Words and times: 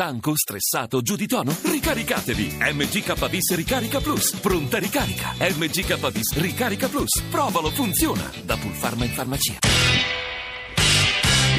Stanco, 0.00 0.34
stressato, 0.34 1.02
giù 1.02 1.14
di 1.14 1.26
tono? 1.26 1.54
Ricaricatevi! 1.62 2.56
MGK 2.72 3.28
Bis 3.28 3.54
Ricarica 3.54 4.00
Plus. 4.00 4.34
Pronta 4.36 4.78
ricarica. 4.78 5.34
MGK 5.38 6.10
Bis 6.10 6.38
Ricarica 6.38 6.88
Plus. 6.88 7.20
Provalo, 7.30 7.68
funziona. 7.68 8.22
Da 8.42 8.56
Pulpharma 8.56 9.04
in 9.04 9.10
farmacia. 9.10 9.58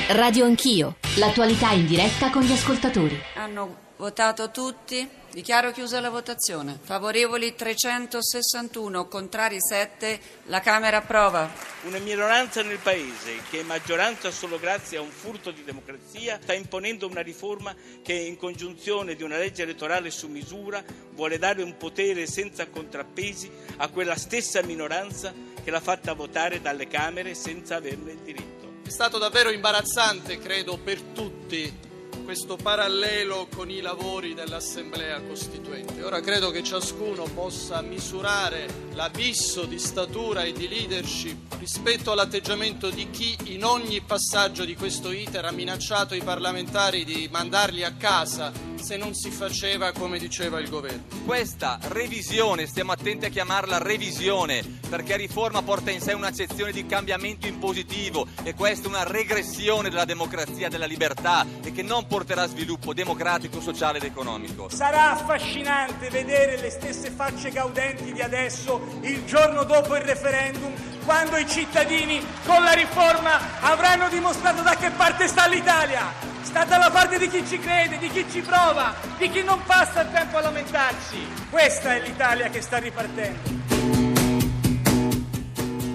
Radio 0.10 0.46
Anch'io, 0.46 0.96
l'attualità 1.18 1.70
in 1.74 1.86
diretta 1.86 2.32
con 2.32 2.42
gli 2.42 2.52
ascoltatori. 2.52 3.16
Hanno 3.36 3.91
votato 4.02 4.50
tutti? 4.50 5.07
Dichiaro 5.32 5.71
chiusa 5.71 6.00
la 6.00 6.10
votazione. 6.10 6.80
Favorevoli 6.82 7.54
361, 7.54 9.07
contrari 9.07 9.57
7. 9.60 10.20
La 10.46 10.60
Camera 10.60 10.98
approva. 10.98 11.48
Una 11.84 12.00
minoranza 12.00 12.64
nel 12.64 12.79
Paese, 12.79 13.43
che 13.52 13.60
è 13.60 13.64
maggioranza 13.64 14.32
solo 14.32 14.57
grazie 14.57 14.98
a 14.98 15.02
un 15.02 15.11
furto 15.11 15.52
di 15.52 15.64
democrazia, 15.64 16.39
sta 16.42 16.56
imponendo 16.56 17.06
una 17.06 17.21
riforma 17.21 17.75
che, 18.02 18.14
in 18.14 18.38
congiunzione 18.38 19.16
di 19.16 19.21
una 19.21 19.38
legge 19.38 19.61
elettorale 19.61 20.10
su 20.10 20.28
misura, 20.28 20.83
vuole 21.11 21.38
dare 21.38 21.61
un 21.61 21.78
potere 21.78 22.25
senza 22.25 22.68
contrappesi 22.70 23.52
a 23.78 23.88
quella 23.89 24.15
stessa 24.15 24.64
minoranza 24.64 25.32
che 25.64 25.70
l'ha 25.70 25.79
fatta 25.79 26.14
votare 26.14 26.60
dalle 26.60 26.88
Camere 26.88 27.36
senza 27.36 27.75
averne 27.75 28.14
il 28.14 28.20
diritto. 28.21 28.79
È 28.83 28.89
stato 28.89 29.20
davvero 29.20 29.52
imbarazzante, 29.52 30.39
credo, 30.39 30.79
per 30.79 31.00
tutti 31.02 31.89
questo 32.23 32.56
parallelo 32.56 33.48
con 33.53 33.70
i 33.70 33.81
lavori 33.81 34.34
dell'Assemblea 34.34 35.22
Costituente. 35.22 36.03
Ora 36.03 36.20
credo 36.22 36.50
che 36.52 36.64
ciascuno 36.64 37.23
possa 37.23 37.81
misurare 37.81 38.67
l'abisso 38.94 39.66
di 39.66 39.80
statura 39.80 40.44
e 40.44 40.52
di 40.52 40.67
leadership 40.67 41.56
rispetto 41.59 42.12
all'atteggiamento 42.12 42.89
di 42.89 43.09
chi 43.09 43.38
in 43.53 43.64
ogni 43.64 44.02
passaggio 44.02 44.66
di 44.66 44.76
questo 44.76 45.12
iter 45.12 45.45
ha 45.45 45.52
minacciato 45.52 46.16
i 46.16 46.22
parlamentari 46.23 47.03
di 47.03 47.28
mandarli 47.31 47.84
a 47.84 47.94
casa 47.94 48.70
se 48.81 48.98
non 48.98 49.14
si 49.14 49.30
faceva 49.31 49.92
come 49.92 50.17
diceva 50.17 50.59
il 50.59 50.70
governo. 50.70 51.03
Questa 51.26 51.80
revisione, 51.90 52.66
stiamo 52.66 52.92
attenti 52.92 53.26
a 53.26 53.30
chiamarla 53.30 53.78
revisione, 53.78 54.80
perché 54.90 55.16
riforma 55.18 55.62
porta 55.62 55.92
in 55.92 56.02
sé 56.02 56.14
un'accezione 56.14 56.72
di 56.72 56.86
cambiamento 56.86 57.48
in 57.48 57.60
positivo 57.60 58.28
e 58.44 58.54
questa 58.54 58.88
è 58.88 58.90
una 58.90 59.04
regressione 59.04 59.90
della 59.90 60.06
democrazia, 60.06 60.70
della 60.70 60.86
libertà 60.86 61.46
e 61.64 61.72
che 61.72 61.84
non 61.84 62.08
porterà 62.08 62.48
sviluppo 62.48 62.94
democratico, 62.94 63.62
sociale 63.62 64.00
ed 64.00 64.04
economico. 64.04 64.70
Sarà 64.70 65.12
affascinante 65.12 66.10
vedere 66.10 66.60
le 66.60 66.70
stesse 66.70 67.12
facce 67.12 67.52
gaudenti 67.52 68.12
di 68.12 68.22
adesso 68.22 69.00
il 69.02 69.23
giorno 69.26 69.64
dopo 69.64 69.95
il 69.95 70.02
referendum, 70.02 70.73
quando 71.06 71.38
i 71.38 71.48
cittadini 71.48 72.23
con 72.45 72.64
la 72.64 72.73
riforma 72.73 73.62
avranno 73.62 74.10
dimostrato 74.10 74.62
da 74.62 74.76
che 74.76 74.92
parte 74.92 75.28
sta 75.28 75.48
l'Italia 75.48 76.31
sta 76.52 76.66
dalla 76.66 76.92
parte 76.92 77.18
di 77.18 77.30
chi 77.30 77.46
ci 77.48 77.58
crede, 77.60 77.98
di 77.98 78.10
chi 78.10 78.26
ci 78.30 78.42
prova, 78.42 78.94
di 79.18 79.30
chi 79.30 79.42
non 79.42 79.64
passa 79.66 80.02
il 80.02 80.12
tempo 80.12 80.36
a 80.36 80.42
lamentarsi. 80.42 81.18
Questa 81.50 81.96
è 81.96 82.02
l'Italia 82.06 82.50
che 82.50 82.62
sta 82.62 82.78
ripartendo. 82.78 83.60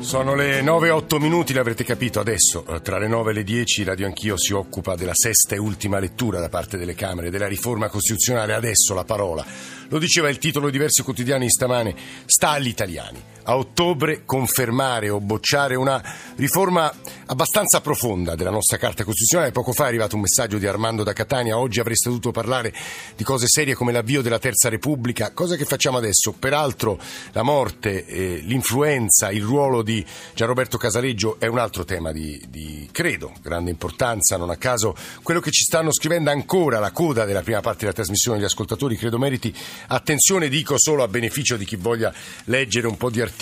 Sono 0.01 0.35
le 0.35 0.63
9-8 0.63 1.21
minuti, 1.21 1.53
l'avrete 1.53 1.85
capito 1.85 2.21
adesso. 2.21 2.65
Tra 2.83 2.97
le 2.97 3.07
9 3.07 3.33
e 3.33 3.35
le 3.35 3.45
10 3.45 3.85
Radio 3.85 4.07
Anch'io 4.07 4.39
si 4.39 4.55
occupa 4.55 4.95
della 4.95 5.13
sesta 5.15 5.55
e 5.55 5.59
ultima 5.59 5.99
lettura 5.99 6.41
da 6.41 6.49
parte 6.49 6.79
delle 6.79 6.95
Camere 6.95 7.29
della 7.29 7.49
riforma 7.49 7.89
costituzionale. 7.89 8.55
Adesso 8.55 8.95
la 8.95 9.05
parola. 9.05 9.45
Lo 9.89 9.99
diceva 9.99 10.31
il 10.31 10.39
titolo 10.39 10.67
di 10.67 10.73
diversi 10.73 11.03
quotidiani 11.03 11.51
stamane. 11.51 11.95
Sta 12.25 12.51
agli 12.51 12.69
italiani. 12.69 13.36
A 13.49 13.57
ottobre 13.57 14.25
confermare 14.25 15.09
o 15.09 15.21
bocciare 15.21 15.77
una 15.77 16.03
riforma 16.35 16.93
abbastanza 17.27 17.81
profonda 17.81 18.35
della 18.35 18.51
nostra 18.51 18.77
Carta 18.77 19.05
Costituzionale. 19.05 19.53
Poco 19.53 19.73
fa 19.73 19.85
è 19.85 19.87
arrivato 19.89 20.17
un 20.17 20.23
messaggio 20.23 20.59
di 20.59 20.67
Armando 20.67 21.05
da 21.05 21.13
Catania. 21.13 21.57
Oggi 21.57 21.79
avreste 21.79 22.09
dovuto 22.09 22.33
parlare 22.33 22.75
di 23.15 23.23
cose 23.23 23.47
serie 23.47 23.75
come 23.75 23.93
l'avvio 23.93 24.21
della 24.21 24.41
Terza 24.41 24.69
Repubblica, 24.69 25.33
cosa 25.33 25.55
che 25.55 25.65
facciamo 25.65 25.97
adesso. 25.97 26.33
Peraltro 26.33 26.99
la 27.33 27.43
morte, 27.43 28.05
eh, 28.05 28.41
l'influenza, 28.43 29.31
il 29.31 29.43
ruolo 29.43 29.83
di 29.83 30.05
Gianroberto 30.35 30.77
Casaleggio 30.77 31.39
è 31.39 31.47
un 31.47 31.59
altro 31.59 31.85
tema 31.85 32.11
di, 32.11 32.45
di, 32.49 32.89
credo, 32.91 33.33
grande 33.43 33.71
importanza. 33.71 34.37
Non 34.37 34.51
a 34.51 34.57
caso 34.57 34.97
quello 35.23 35.39
che 35.39 35.53
ci 35.53 35.63
stanno 35.63 35.93
scrivendo 35.93 36.31
ancora 36.31 36.81
la 36.81 36.91
coda 36.91 37.25
della 37.25 37.43
prima 37.43 37.61
parte 37.61 37.81
della 37.81 37.93
trasmissione, 37.93 38.41
gli 38.41 38.45
ascoltatori, 38.45 38.97
credo 38.97 39.19
meriti 39.19 39.55
attenzione, 39.87 40.49
dico 40.49 40.75
solo 40.79 41.05
a 41.05 41.09
beneficio 41.09 41.57
di 41.57 41.65
chi 41.65 41.77
voglia 41.77 42.13
leggere 42.45 42.89
un 42.89 42.97
po' 42.97 43.09
di 43.09 43.21
articoli, 43.21 43.35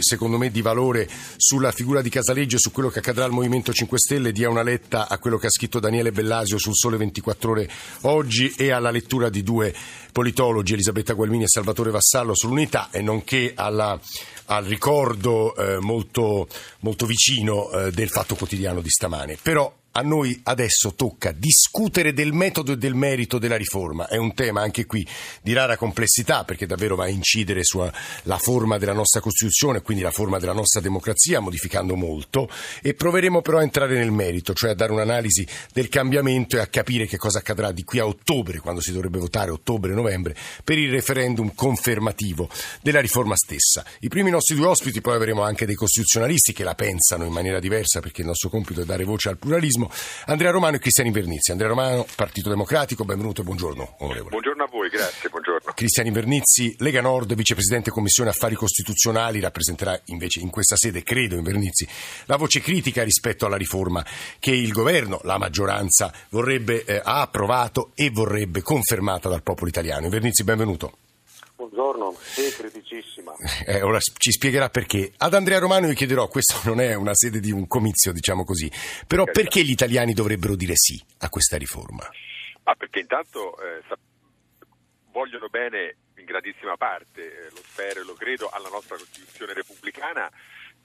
secondo 0.00 0.38
me, 0.38 0.50
di 0.50 0.62
valore 0.62 1.08
sulla 1.36 1.72
figura 1.72 2.00
di 2.02 2.08
Casaleggio 2.08 2.56
e 2.56 2.58
su 2.58 2.72
quello 2.72 2.88
che 2.88 3.00
accadrà 3.00 3.24
al 3.24 3.30
Movimento 3.30 3.72
5 3.72 3.98
Stelle. 3.98 4.32
Dia 4.32 4.48
una 4.48 4.62
letta 4.62 5.08
a 5.08 5.18
quello 5.18 5.36
che 5.38 5.46
ha 5.46 5.50
scritto 5.50 5.78
Daniele 5.78 6.12
Bellasio 6.12 6.58
sul 6.58 6.74
Sole 6.74 6.96
24 6.96 7.50
Ore 7.50 7.70
oggi 8.02 8.52
e 8.56 8.70
alla 8.70 8.90
lettura 8.90 9.28
di 9.28 9.42
due 9.42 9.74
politologi, 10.12 10.72
Elisabetta 10.72 11.12
Gualmini 11.12 11.44
e 11.44 11.48
Salvatore 11.48 11.90
Vassallo, 11.90 12.34
sull'unità 12.34 12.88
e 12.90 13.02
nonché 13.02 13.52
alla 13.54 14.00
al 14.46 14.64
ricordo 14.64 15.56
eh, 15.56 15.80
molto, 15.80 16.46
molto 16.80 17.06
vicino 17.06 17.70
eh, 17.70 17.90
del 17.90 18.08
fatto 18.08 18.34
quotidiano 18.34 18.80
di 18.80 18.90
stamane. 18.90 19.38
Però 19.40 19.72
a 19.96 20.02
noi 20.02 20.38
adesso 20.42 20.92
tocca 20.94 21.32
discutere 21.32 22.12
del 22.12 22.34
metodo 22.34 22.72
e 22.72 22.76
del 22.76 22.94
merito 22.94 23.38
della 23.38 23.56
riforma. 23.56 24.08
È 24.08 24.18
un 24.18 24.34
tema 24.34 24.60
anche 24.60 24.84
qui 24.84 25.06
di 25.40 25.54
rara 25.54 25.78
complessità 25.78 26.44
perché 26.44 26.66
davvero 26.66 26.96
va 26.96 27.04
a 27.04 27.08
incidere 27.08 27.64
sulla 27.64 27.92
forma 28.36 28.76
della 28.76 28.92
nostra 28.92 29.20
Costituzione, 29.20 29.80
quindi 29.80 30.02
la 30.02 30.10
forma 30.10 30.38
della 30.38 30.52
nostra 30.52 30.82
democrazia, 30.82 31.40
modificando 31.40 31.96
molto 31.96 32.46
e 32.82 32.92
proveremo 32.92 33.40
però 33.40 33.58
a 33.58 33.62
entrare 33.62 33.96
nel 33.96 34.10
merito, 34.10 34.52
cioè 34.52 34.72
a 34.72 34.74
dare 34.74 34.92
un'analisi 34.92 35.46
del 35.72 35.88
cambiamento 35.88 36.56
e 36.56 36.60
a 36.60 36.66
capire 36.66 37.06
che 37.06 37.16
cosa 37.16 37.38
accadrà 37.38 37.72
di 37.72 37.82
qui 37.82 37.98
a 37.98 38.06
ottobre, 38.06 38.58
quando 38.58 38.82
si 38.82 38.92
dovrebbe 38.92 39.18
votare 39.18 39.50
ottobre-novembre, 39.50 40.36
per 40.62 40.76
il 40.76 40.90
referendum 40.90 41.54
confermativo 41.54 42.50
della 42.82 43.00
riforma 43.00 43.34
stessa. 43.34 43.82
I 44.00 44.08
primi 44.08 44.28
nostri 44.28 44.56
due 44.56 44.66
ospiti, 44.66 45.00
poi 45.00 45.14
avremo 45.14 45.42
anche 45.42 45.64
dei 45.64 45.74
costituzionalisti 45.74 46.52
che 46.52 46.64
la 46.64 46.74
pensano 46.74 47.24
in 47.24 47.32
maniera 47.32 47.60
diversa 47.60 48.00
perché 48.00 48.20
il 48.20 48.26
nostro 48.26 48.50
compito 48.50 48.82
è 48.82 48.84
dare 48.84 49.04
voce 49.04 49.30
al 49.30 49.38
pluralismo 49.38 49.84
Andrea 50.26 50.50
Romano 50.50 50.76
e 50.76 50.78
Cristiani 50.78 51.10
Invernizzi. 51.10 51.50
Andrea 51.50 51.68
Romano, 51.68 52.06
Partito 52.14 52.48
Democratico, 52.48 53.04
benvenuto 53.04 53.40
e 53.40 53.44
buongiorno, 53.44 53.96
onorevole. 53.98 54.30
Buongiorno 54.30 54.64
a 54.64 54.68
voi, 54.68 54.88
grazie, 54.88 55.28
buongiorno. 55.28 55.72
Cristiani 55.74 56.08
Invernizzi, 56.08 56.74
Lega 56.78 57.00
Nord, 57.00 57.34
vicepresidente 57.34 57.90
Commissione 57.90 58.30
Affari 58.30 58.54
Costituzionali, 58.54 59.40
rappresenterà 59.40 59.98
invece 60.06 60.40
in 60.40 60.50
questa 60.50 60.76
sede, 60.76 61.02
credo, 61.02 61.36
Invernizzi, 61.36 61.86
la 62.26 62.36
voce 62.36 62.60
critica 62.60 63.02
rispetto 63.02 63.46
alla 63.46 63.56
riforma 63.56 64.04
che 64.38 64.50
il 64.50 64.72
governo, 64.72 65.20
la 65.22 65.38
maggioranza, 65.38 66.12
vorrebbe, 66.30 66.84
eh, 66.84 67.00
ha 67.02 67.20
approvato 67.20 67.92
e 67.94 68.10
vorrebbe 68.10 68.62
confermata 68.62 69.28
dal 69.28 69.42
popolo 69.42 69.68
italiano. 69.68 70.04
Invernizzi, 70.04 70.44
benvenuto. 70.44 70.98
Buongiorno, 71.56 72.14
sì, 72.20 72.52
criticissima. 72.54 73.15
Eh, 73.66 73.82
ora 73.82 73.98
ci 74.00 74.32
spiegherà 74.32 74.70
perché. 74.70 75.12
Ad 75.18 75.34
Andrea 75.34 75.58
Romano 75.58 75.86
io 75.86 75.94
chiederò, 75.94 76.28
questa 76.28 76.60
non 76.64 76.80
è 76.80 76.94
una 76.94 77.14
sede 77.14 77.40
di 77.40 77.50
un 77.50 77.66
comizio, 77.66 78.12
diciamo 78.12 78.44
così, 78.44 78.70
però 79.06 79.24
perché 79.24 79.62
gli 79.62 79.70
italiani 79.70 80.12
dovrebbero 80.12 80.56
dire 80.56 80.74
sì 80.76 81.02
a 81.18 81.28
questa 81.28 81.56
riforma? 81.56 82.08
Ah, 82.64 82.74
perché 82.74 83.00
intanto 83.00 83.56
eh, 83.58 83.82
vogliono 85.12 85.48
bene 85.48 85.96
in 86.16 86.24
grandissima 86.24 86.76
parte, 86.76 87.22
eh, 87.22 87.50
lo 87.50 87.62
spero 87.62 88.00
e 88.00 88.04
lo 88.04 88.14
credo, 88.14 88.48
alla 88.48 88.68
nostra 88.68 88.96
Costituzione 88.96 89.52
repubblicana 89.52 90.30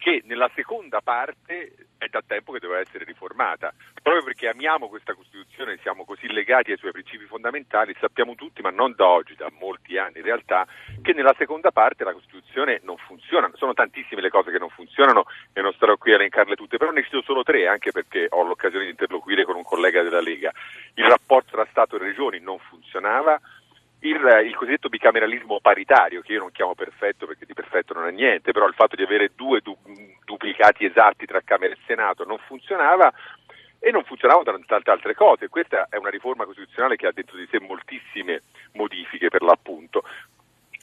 che 0.01 0.23
nella 0.25 0.49
seconda 0.55 0.99
parte 0.99 1.75
è 1.99 2.07
da 2.07 2.23
tempo 2.25 2.51
che 2.51 2.59
doveva 2.59 2.79
essere 2.79 3.05
riformata. 3.05 3.71
Proprio 4.01 4.23
perché 4.23 4.47
amiamo 4.47 4.89
questa 4.89 5.13
Costituzione, 5.13 5.77
siamo 5.83 6.05
così 6.05 6.27
legati 6.27 6.71
ai 6.71 6.77
suoi 6.77 6.91
principi 6.91 7.25
fondamentali, 7.25 7.95
sappiamo 7.99 8.33
tutti, 8.33 8.63
ma 8.63 8.71
non 8.71 8.95
da 8.95 9.05
oggi, 9.05 9.35
da 9.35 9.51
molti 9.59 9.99
anni 9.99 10.17
in 10.17 10.23
realtà, 10.23 10.65
che 11.03 11.13
nella 11.13 11.35
seconda 11.37 11.69
parte 11.69 12.03
la 12.03 12.13
Costituzione 12.13 12.79
non 12.81 12.97
funziona. 12.97 13.51
Sono 13.53 13.75
tantissime 13.75 14.21
le 14.21 14.31
cose 14.31 14.49
che 14.49 14.57
non 14.57 14.69
funzionano 14.69 15.25
e 15.53 15.61
non 15.61 15.71
starò 15.73 15.95
qui 15.97 16.13
a 16.13 16.15
elencarle 16.15 16.55
tutte, 16.55 16.77
però 16.77 16.89
ne 16.89 17.03
cito 17.03 17.21
solo 17.21 17.43
tre, 17.43 17.67
anche 17.67 17.91
perché 17.91 18.25
ho 18.27 18.41
l'occasione 18.41 18.85
di 18.85 18.89
interloquire 18.91 19.45
con 19.45 19.55
un 19.55 19.63
collega 19.63 20.01
della 20.01 20.19
Lega. 20.19 20.51
Il 20.95 21.05
rapporto 21.05 21.51
tra 21.51 21.67
Stato 21.69 21.97
e 21.97 21.99
Regioni 21.99 22.39
non 22.39 22.57
funzionava, 22.57 23.39
il, 24.01 24.43
il, 24.45 24.55
cosiddetto 24.55 24.89
bicameralismo 24.89 25.59
paritario, 25.59 26.21
che 26.21 26.33
io 26.33 26.39
non 26.39 26.51
chiamo 26.51 26.73
perfetto 26.73 27.25
perché 27.25 27.45
di 27.45 27.53
perfetto 27.53 27.93
non 27.93 28.07
è 28.07 28.11
niente, 28.11 28.51
però 28.51 28.67
il 28.67 28.73
fatto 28.73 28.95
di 28.95 29.03
avere 29.03 29.31
due 29.35 29.61
du, 29.61 29.77
duplicati 30.25 30.85
esatti 30.85 31.25
tra 31.25 31.41
Camera 31.41 31.73
e 31.73 31.77
Senato 31.85 32.23
non 32.23 32.37
funzionava 32.39 33.11
e 33.79 33.91
non 33.91 34.03
funzionavano 34.03 34.59
tante 34.65 34.89
altre 34.89 35.13
cose. 35.13 35.49
Questa 35.49 35.87
è 35.89 35.97
una 35.97 36.09
riforma 36.09 36.45
costituzionale 36.45 36.95
che 36.95 37.07
ha 37.07 37.11
dentro 37.11 37.37
di 37.37 37.47
sé 37.51 37.59
moltissime 37.59 38.43
modifiche 38.73 39.29
per 39.29 39.41
l'appunto. 39.41 40.03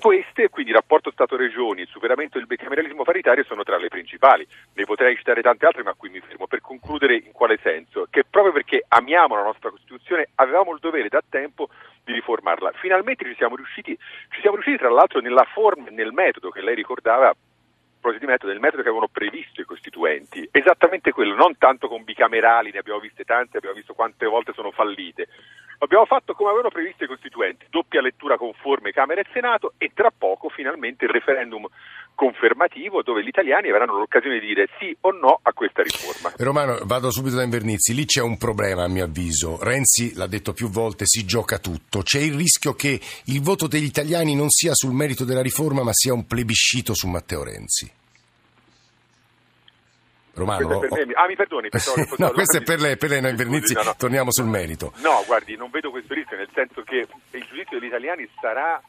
Queste, 0.01 0.49
quindi 0.49 0.71
il 0.71 0.77
rapporto 0.77 1.11
Stato-Regioni 1.11 1.81
il 1.81 1.89
superamento 1.89 2.39
del 2.39 2.47
bicameralismo 2.47 3.03
paritario 3.03 3.43
sono 3.43 3.65
tra 3.65 3.79
le 3.79 3.89
principali. 3.89 4.47
Ne 4.75 4.85
potrei 4.85 5.17
citare 5.17 5.43
tante 5.43 5.67
altre, 5.67 5.83
ma 5.83 5.95
qui 5.95 6.09
mi 6.09 6.21
fermo 6.21 6.47
per 6.47 6.61
concludere 6.61 7.17
in 7.17 7.33
quale 7.33 7.59
senso? 7.61 8.07
Che 8.09 8.23
proprio 8.25 8.53
perché 8.53 8.85
amiamo 8.87 9.35
la 9.35 9.43
nostra 9.43 9.71
Costituzione 9.71 10.29
avevamo 10.37 10.73
il 10.73 10.79
dovere 10.79 11.09
da 11.09 11.21
tempo 11.29 11.69
di 12.09 12.15
riformarla. 12.15 12.73
Finalmente 12.81 13.25
ci 13.25 13.35
siamo 13.37 13.57
riusciti, 13.57 13.97
ci 14.31 14.41
siamo 14.41 14.57
riusciti 14.57 14.79
tra 14.79 14.91
l'altro 14.91 15.21
nella 15.21 15.45
forma 15.53 15.89
nel 15.91 16.13
metodo 16.13 16.51
che 16.51 16.63
lei 16.63 16.75
ricordava 16.75 17.35
proposito 18.01 18.27
metodo 18.27 18.83
che 18.83 18.89
avevano 18.89 19.09
previsto 19.09 19.61
i 19.61 19.65
costituenti, 19.65 20.49
esattamente 20.51 21.13
quello, 21.13 21.35
non 21.35 21.59
tanto 21.59 21.89
con 21.89 22.05
bicamerali, 22.05 22.71
ne 22.71 22.79
abbiamo 22.79 23.01
viste 23.01 23.25
tante, 23.25 23.59
abbiamo 23.59 23.77
visto 23.77 23.93
quante 23.93 24.27
volte 24.27 24.53
sono 24.55 24.71
fallite, 24.71 25.29
Abbiamo 25.81 26.07
fatto 26.07 26.35
come 26.35 26.51
avevano 26.51 26.71
previsto 26.71 27.05
i 27.05 27.07
costituenti, 27.07 27.67
doppia 27.71 28.01
lettura 28.01 28.37
conforme 28.37 28.91
Camera 28.91 29.21
e 29.21 29.27
Senato 29.33 29.75
e 29.79 29.93
tra 29.95 30.11
poco 30.17 30.49
finalmente 30.49 31.05
il 31.05 31.13
referendum 31.13 31.67
confermativo 32.17 33.03
dove 33.03 33.23
gli 33.23 33.29
italiani 33.29 33.71
avranno 33.71 33.97
l'occasione 33.97 34.41
di 34.41 34.47
dire 34.47 34.69
sì 34.81 34.95
o 35.03 35.13
no 35.13 35.39
a 35.41 35.53
questa 35.53 35.83
riforma. 35.83 36.35
Romano, 36.39 36.81
vado 36.83 37.13
subito 37.13 37.37
da 37.37 37.45
Invernizzi, 37.45 37.95
lì 37.95 38.07
c'è 38.07 38.21
un 38.21 38.37
problema 38.37 38.83
a 38.83 38.89
mio 38.89 39.05
avviso. 39.05 39.63
Renzi 39.63 40.15
l'ha 40.17 40.27
detto 40.27 40.53
più 40.53 40.69
volte, 40.69 41.07
si 41.07 41.25
gioca 41.25 41.59
tutto. 41.59 42.03
C'è 42.03 42.19
il 42.19 42.35
rischio 42.35 42.75
che 42.75 43.01
il 43.27 43.41
voto 43.41 43.69
degli 43.69 43.85
italiani 43.85 44.35
non 44.35 44.51
sia 44.51 44.75
sul 44.75 44.93
merito 44.93 45.25
della 45.25 45.43
riforma 45.43 45.85
ma 45.85 45.93
sia 45.93 46.13
un 46.13 46.27
plebiscito 46.27 46.93
su 46.93 47.07
Matteo 47.07 47.45
Renzi. 47.45 47.98
Romano, 50.39 50.79
per 50.79 51.07
me. 51.07 51.13
Ah, 51.15 51.27
mi 51.27 51.37
perdoni. 51.37 51.69
no, 52.19 52.31
questo 52.31 52.59
è 52.59 52.63
per 52.63 52.81
lei, 52.81 52.97
per 52.97 53.11
lei, 53.11 53.21
noi 53.21 53.31
Invernizzi 53.31 53.75
no, 53.75 53.83
no. 53.83 53.95
torniamo 53.97 54.33
sul 54.33 54.47
merito. 54.47 54.93
No, 55.03 55.23
guardi, 55.27 55.57
non 55.57 55.71
vedo 55.71 55.91
questo 55.91 56.15
rischio, 56.15 56.37
nel 56.37 56.49
senso 56.55 56.83
che 56.83 57.07
il 57.31 57.47
giudizio 57.49 57.79
degli 57.79 57.89
italiani 57.89 58.29
sarà 58.41 58.81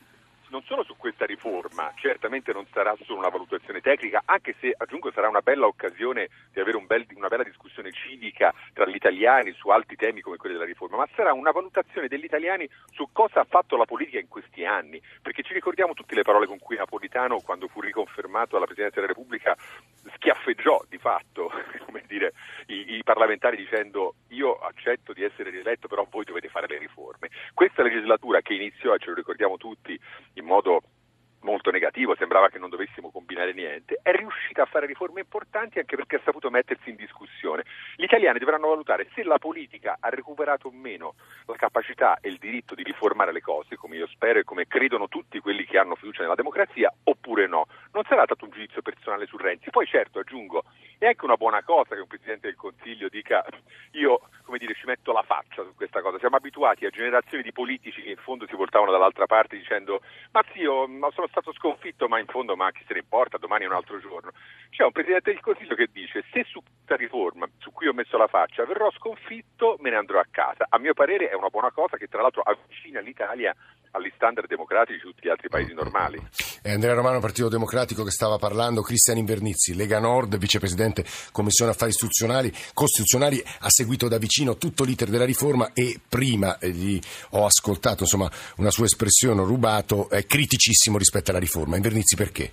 non 0.50 0.64
solo 0.64 0.84
su 0.84 0.96
questa 0.98 1.26
riforma, 1.26 1.92
certamente 1.96 2.52
non 2.54 2.66
sarà 2.72 2.96
solo 3.04 3.20
una 3.20 3.30
valutazione 3.30 3.82
tecnica, 3.82 4.24
anche 4.26 4.56
se 4.60 4.74
aggiungo 4.76 5.12
sarà 5.12 5.30
una 5.30 5.42
bella 5.42 5.66
occasione 5.66 6.30
di 6.52 6.60
avere 6.60 6.78
un 6.78 6.86
bel, 6.86 7.06
una 7.16 7.28
bella 7.28 7.44
discussione 7.44 7.92
civica 7.92 8.54
tra 8.74 8.86
gli 8.86 8.96
italiani 8.96 9.54
su 9.54 9.70
altri 9.70 9.96
temi 9.96 10.22
come 10.22 10.38
quelli 10.38 10.56
della 10.56 10.68
riforma, 10.68 10.98
ma 10.98 11.08
sarà 11.16 11.34
una 11.34 11.52
valutazione 11.52 12.08
degli 12.08 12.24
italiani 12.24 12.70
su 12.92 13.10
cosa 13.12 13.42
ha 13.42 13.46
fatto 13.48 13.78
la 13.78 13.86
politica 13.86 14.20
in 14.20 14.28
questi 14.28 14.66
anni, 14.66 15.02
perché 15.22 15.44
ci 15.44 15.54
ricordiamo 15.54 15.94
tutte 15.94 16.16
le 16.16 16.24
parole 16.24 16.48
con 16.48 16.60
cui 16.60 16.78
Napolitano, 16.78 17.40
quando 17.42 17.68
fu 17.68 17.82
riconfermato 17.82 18.56
alla 18.56 18.66
Presidenza 18.66 18.96
della 18.96 19.14
Repubblica, 19.14 19.56
schiaffeggiò 20.20 20.84
di 20.88 20.98
fatto 20.98 21.50
dire, 22.06 22.34
i, 22.68 22.98
i 22.98 23.04
parlamentari 23.04 23.56
dicendo 23.56 24.16
io 24.30 24.58
accetto 24.58 25.14
di 25.14 25.24
essere 25.24 25.50
rieletto, 25.50 25.88
però 25.88 26.06
voi 26.10 26.26
dovete 26.26 26.50
fare 26.50 26.68
le 26.68 26.78
riforme. 26.78 27.30
Questa 27.54 27.82
legislatura 27.82 28.42
che 28.42 28.54
iniziò, 28.54 28.94
e 28.94 29.00
ce 29.00 29.10
lo 29.10 29.16
ricordiamo 29.16 29.58
tutti, 29.58 29.98
in 30.34 30.46
modo 30.46 30.82
molto 31.42 31.72
negativo, 31.72 32.16
sembrava 32.16 32.50
che 32.50 32.60
non 32.60 32.70
dovessimo 32.70 33.12
combinare 33.12 33.54
niente, 33.54 34.00
è 34.02 34.12
riuscita 34.12 34.64
a 34.64 34.66
fare 34.66 34.86
riforme 34.86 35.22
importanti 35.22 35.80
anche 35.80 35.96
perché 35.96 36.18
ha 36.18 36.22
saputo 36.24 36.50
mettersi 36.50 36.90
in 36.90 36.96
discussione. 36.96 37.64
Gli 37.96 38.04
italiani 38.04 38.40
dovranno 38.40 38.68
valutare 38.68 39.08
se 39.14 39.24
la 39.24 39.38
politica 39.38 39.98
ha 40.00 40.10
recuperato 40.10 40.68
o 40.68 40.72
meno 40.72 41.16
la 41.46 41.56
capacità 41.56 42.18
e 42.20 42.30
il 42.30 42.38
diritto 42.38 42.76
di 42.76 42.84
riformare 42.84 43.32
le 43.32 43.42
cose, 43.42 43.78
come 43.78 43.96
io 43.96 44.08
spero 44.08 44.40
e 44.40 44.44
come 44.44 44.68
credono 44.68 45.08
tutti 45.08 45.40
quelli 45.40 45.66
che 45.66 45.78
hanno 45.78 45.96
fiducia 45.96 46.24
nella 46.24 46.36
democrazia, 46.36 46.94
oppure 47.04 47.48
no. 47.48 47.68
Non 48.00 48.08
sarà 48.08 48.24
stato 48.24 48.46
un 48.46 48.52
giudizio 48.52 48.82
personale 48.82 49.26
su 49.26 49.36
Renzi. 49.36 49.72
Poi 49.72 49.86
certo, 49.86 50.20
aggiungo, 50.20 50.64
è 50.98 51.08
anche 51.08 51.26
una 51.26 51.36
buona 51.36 51.62
cosa 51.64 51.96
che 51.96 52.00
un 52.00 52.08
Presidente 52.08 52.48
del 52.48 52.56
Consiglio 52.56 53.10
dica 53.10 53.44
io 53.92 54.22
come 54.50 54.58
dire, 54.58 54.74
ci 54.74 54.88
metto 54.88 55.12
la 55.12 55.22
faccia 55.22 55.64
su 55.64 55.76
questa 55.76 56.02
cosa. 56.02 56.18
Siamo 56.18 56.38
abituati 56.38 56.86
a 56.86 56.90
generazioni 56.90 57.44
di 57.44 57.52
politici 57.52 58.02
che 58.02 58.10
in 58.10 58.18
fondo 58.18 58.48
si 58.48 58.56
portavano 58.56 58.90
dall'altra 58.90 59.28
parte 59.28 59.58
dicendo 59.58 60.02
ma 60.32 60.44
sì, 60.52 60.62
io 60.62 60.88
sono 61.12 61.28
stato 61.28 61.54
sconfitto, 61.54 62.08
ma 62.08 62.20
in 62.20 62.26
fondo 62.26 62.56
ma 62.56 62.72
chi 62.72 62.84
se 62.88 62.94
ne 62.94 63.00
importa, 63.00 63.38
domani 63.38 63.66
è 63.66 63.68
un 63.68 63.76
altro 63.76 64.00
giorno. 64.00 64.32
C'è 64.70 64.84
un 64.84 64.92
Presidente 64.92 65.32
del 65.32 65.42
Consiglio 65.42 65.76
che 65.76 65.90
dice 65.92 66.24
se 66.32 66.46
su 66.46 66.64
questa 66.64 66.96
riforma 66.96 67.48
su 67.60 67.72
cui 67.72 67.88
ho 67.88 67.94
messo 67.94 68.18
la 68.18 68.28
faccia 68.28 68.66
verrò 68.66 68.90
sconfitto 68.92 69.76
me 69.82 69.92
ne 69.92 69.98
andrò 69.98 70.20
a 70.20 70.26
casa. 70.32 70.66
A 70.70 70.80
mio 70.80 70.94
parere 70.94 71.30
è 71.30 71.36
una 71.36 71.50
buona 71.50 71.72
cosa 71.72 71.98
che 71.98 72.08
tra 72.08 72.22
l'altro 72.22 72.42
avvicina 72.42 73.02
l'Italia 73.02 73.54
agli 73.92 74.12
standard 74.16 74.48
democratici 74.48 75.00
di 75.00 75.12
tutti 75.12 75.28
gli 75.28 75.30
altri 75.30 75.50
paesi 75.50 75.74
normali. 75.74 76.20
È 76.62 76.72
Andrea 76.72 76.94
Romano, 76.94 77.20
Partito 77.20 77.50
Democratico, 77.50 78.04
che 78.04 78.12
stava 78.12 78.38
parlando, 78.38 78.82
Cristian 78.82 79.18
Invernizzi, 79.18 79.76
Lega 79.76 80.00
Nord, 80.00 80.38
vicepresidente 80.38 81.06
Commissione 81.32 81.72
Affari 81.72 81.92
Istituzionali, 81.92 82.52
Costituzionali, 82.74 83.42
ha 83.42 83.70
seguito 83.70 84.08
da 84.08 84.18
vicino 84.18 84.58
tutto 84.58 84.84
l'iter 84.84 85.10
della 85.10 85.26
riforma 85.26 85.72
e 85.74 86.00
prima 86.08 86.58
eh, 86.58 86.70
gli 86.70 87.00
ho 87.32 87.46
ascoltato 87.46 88.04
insomma, 88.04 88.30
una 88.58 88.72
sua 88.72 88.86
espressione, 88.86 89.42
ho 89.42 89.46
rubato, 89.46 90.10
è 90.10 90.26
criticissimo 90.26 90.98
rispetto 90.98 91.32
alla 91.32 91.40
riforma. 91.40 91.76
Invernizzi 91.76 92.16
perché? 92.16 92.52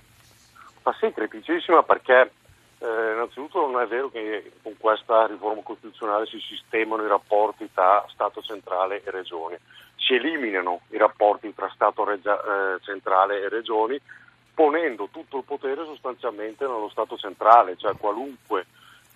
Ma 0.83 0.95
sì, 0.99 1.11
criticissima 1.11 1.83
perché 1.83 2.31
eh, 2.79 3.13
innanzitutto 3.13 3.65
non 3.69 3.81
è 3.81 3.87
vero 3.87 4.09
che 4.09 4.51
con 4.61 4.75
questa 4.77 5.25
riforma 5.25 5.61
costituzionale 5.63 6.25
si 6.27 6.39
sistemano 6.39 7.03
i 7.03 7.07
rapporti 7.07 7.69
tra 7.73 8.05
Stato 8.09 8.41
centrale 8.41 9.03
e 9.03 9.11
regioni 9.11 9.57
si 10.07 10.13
eliminano 10.15 10.81
i 10.91 10.97
rapporti 10.97 11.53
tra 11.53 11.69
Stato 11.73 12.05
regia, 12.05 12.39
eh, 12.39 12.79
centrale 12.81 13.41
e 13.41 13.49
regioni, 13.49 13.99
ponendo 14.53 15.09
tutto 15.11 15.37
il 15.37 15.43
potere 15.43 15.83
sostanzialmente 15.83 16.65
nello 16.65 16.87
Stato 16.89 17.17
centrale, 17.17 17.75
cioè 17.75 17.97
qualunque 17.97 18.65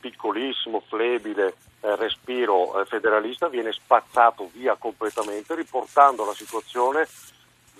piccolissimo, 0.02 0.82
flebile 0.82 1.56
eh, 1.80 1.96
respiro 1.96 2.82
eh, 2.82 2.86
federalista 2.86 3.48
viene 3.48 3.72
spazzato 3.72 4.50
via 4.52 4.76
completamente, 4.76 5.56
riportando 5.56 6.26
la 6.26 6.34
situazione 6.34 7.08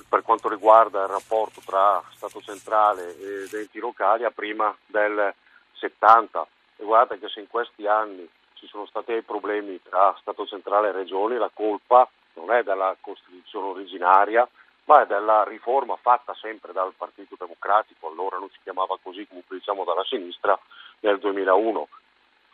per 0.08 0.22
quanto 0.24 0.48
riguarda 0.48 1.02
il 1.02 1.10
rapporto 1.10 1.62
tra 1.66 2.02
Stato 2.16 2.42
centrale 2.42 3.18
ed 3.20 3.54
enti 3.54 3.80
locali 3.80 4.24
a 4.24 4.32
prima 4.32 4.74
del 4.86 5.34
70. 5.74 6.48
E 6.78 6.86
guardate 6.86 7.20
che 7.20 7.28
se 7.28 7.42
in 7.42 7.48
questi 7.48 7.86
anni 7.88 8.28
ci 8.54 8.68
sono 8.68 8.86
stati 8.86 9.22
problemi 9.22 9.82
tra 9.84 10.16
Stato 10.22 10.46
centrale 10.46 10.90
e 10.90 10.94
regioni, 10.94 11.36
la 11.36 11.52
colpa 11.54 12.10
non 12.34 12.52
è 12.52 12.64
della 12.64 12.96
Costituzione 13.00 13.68
originaria, 13.68 14.48
ma 14.86 15.04
è 15.04 15.06
della 15.06 15.44
riforma 15.44 15.96
fatta 15.96 16.34
sempre 16.36 16.74
dal 16.74 16.94
Partito 16.98 17.36
Democratico, 17.38 18.08
allora 18.08 18.38
non 18.38 18.50
si 18.50 18.60
chiamava 18.64 18.98
così, 19.02 19.28
comunque 19.28 19.58
diciamo 19.58 19.84
dalla 19.84 20.04
sinistra, 20.04 20.58
nel 21.02 21.20
2001, 21.20 21.88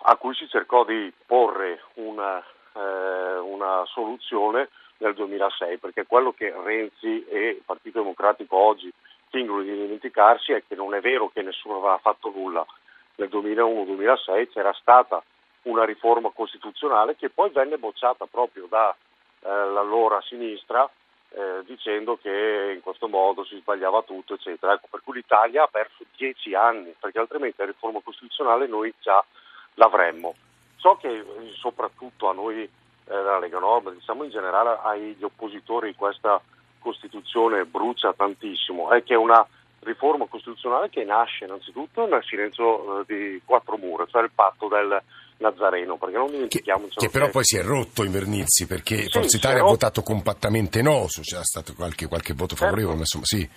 a 0.04 0.16
cui 0.16 0.36
si 0.36 0.48
cercò 0.48 0.84
di 0.84 1.12
porre 1.26 1.82
una, 1.96 2.44
eh, 2.74 3.38
una 3.38 3.84
soluzione 3.86 4.70
nel 4.98 5.14
2006, 5.14 5.78
perché 5.78 6.06
quello 6.06 6.32
che 6.32 6.54
Renzi 6.64 7.26
e 7.26 7.50
il 7.50 7.62
Partito 7.66 8.00
Democratico 8.00 8.58
oggi 8.58 8.92
fingono 9.30 9.62
di 9.62 9.72
dimenticarsi 9.72 10.54
è 10.54 10.64
che 10.68 10.76
non 10.76 10.94
è 10.94 11.02
vero 11.02 11.30
che 11.30 11.42
nessuno 11.42 11.78
aveva 11.78 11.98
fatto 11.98 12.32
nulla. 12.34 12.66
Nel 13.16 13.30
2001-2006 13.30 14.52
c'era 14.52 14.74
stata 14.74 15.22
una 15.64 15.84
riforma 15.86 16.30
costituzionale 16.30 17.16
che 17.16 17.30
poi 17.30 17.50
venne 17.50 17.78
bocciata 17.78 18.26
proprio 18.26 18.68
da 18.70 18.96
l'allora 19.48 20.22
sinistra 20.22 20.90
eh, 21.30 21.64
dicendo 21.66 22.18
che 22.18 22.74
in 22.74 22.82
questo 22.82 23.08
modo 23.08 23.44
si 23.44 23.58
sbagliava 23.58 24.02
tutto, 24.04 24.36
eccetera. 24.36 24.74
Ecco, 24.74 24.88
per 24.90 25.02
cui 25.04 25.16
l'Italia 25.16 25.64
ha 25.64 25.68
perso 25.68 26.04
dieci 26.16 26.54
anni, 26.54 26.96
perché 27.00 27.20
altrimenti 27.20 27.58
la 27.58 27.66
riforma 27.66 28.00
costituzionale 28.04 28.68
noi 28.68 28.94
già 29.00 29.24
l'avremmo. 29.76 30.36
So 30.78 30.96
che 30.96 31.24
soprattutto 31.56 32.30
a 32.30 32.34
noi 32.34 32.64
eh, 32.64 32.70
della 33.06 33.40
Lega 33.40 33.60
Nord, 33.60 33.94
diciamo 33.94 34.24
in 34.24 34.30
generale 34.30 34.78
agli 34.82 35.24
oppositori 35.24 35.96
questa 35.96 36.42
Costituzione 36.80 37.66
brucia 37.66 38.14
tantissimo, 38.14 38.92
è 38.92 39.04
che 39.04 39.14
è 39.14 39.18
una 39.18 39.46
riforma 39.80 40.26
costituzionale 40.28 40.90
che 40.90 41.04
nasce 41.04 41.46
innanzitutto 41.46 42.06
nel 42.06 42.24
silenzio 42.24 43.02
eh, 43.02 43.04
di 43.06 43.42
quattro 43.44 43.78
mura, 43.78 44.06
cioè 44.06 44.24
il 44.24 44.32
patto 44.34 44.68
del 44.68 45.02
Nazareno, 45.38 45.98
perché 45.98 46.18
non 46.18 46.32
dimentichiamoci 46.32 46.96
che, 46.96 47.06
che 47.06 47.12
però 47.12 47.30
poi 47.30 47.44
si 47.44 47.58
è 47.58 47.64
rotto 47.64 48.04
in 48.04 48.12
Vernizzi 48.12 48.66
perché 48.66 49.04
sì, 49.04 49.10
Forza 49.10 49.38
Italia 49.38 49.62
ha 49.62 49.66
votato 49.66 50.02
compattamente 50.02 50.82
no, 50.82 51.06
c'era 51.22 51.44
stato 51.44 51.74
qualche, 51.74 52.08
qualche 52.08 52.34
voto 52.34 52.56
certo. 52.56 52.66
favorevole, 52.66 52.96
ma 52.96 53.02
insomma 53.02 53.26
sì. 53.26 53.48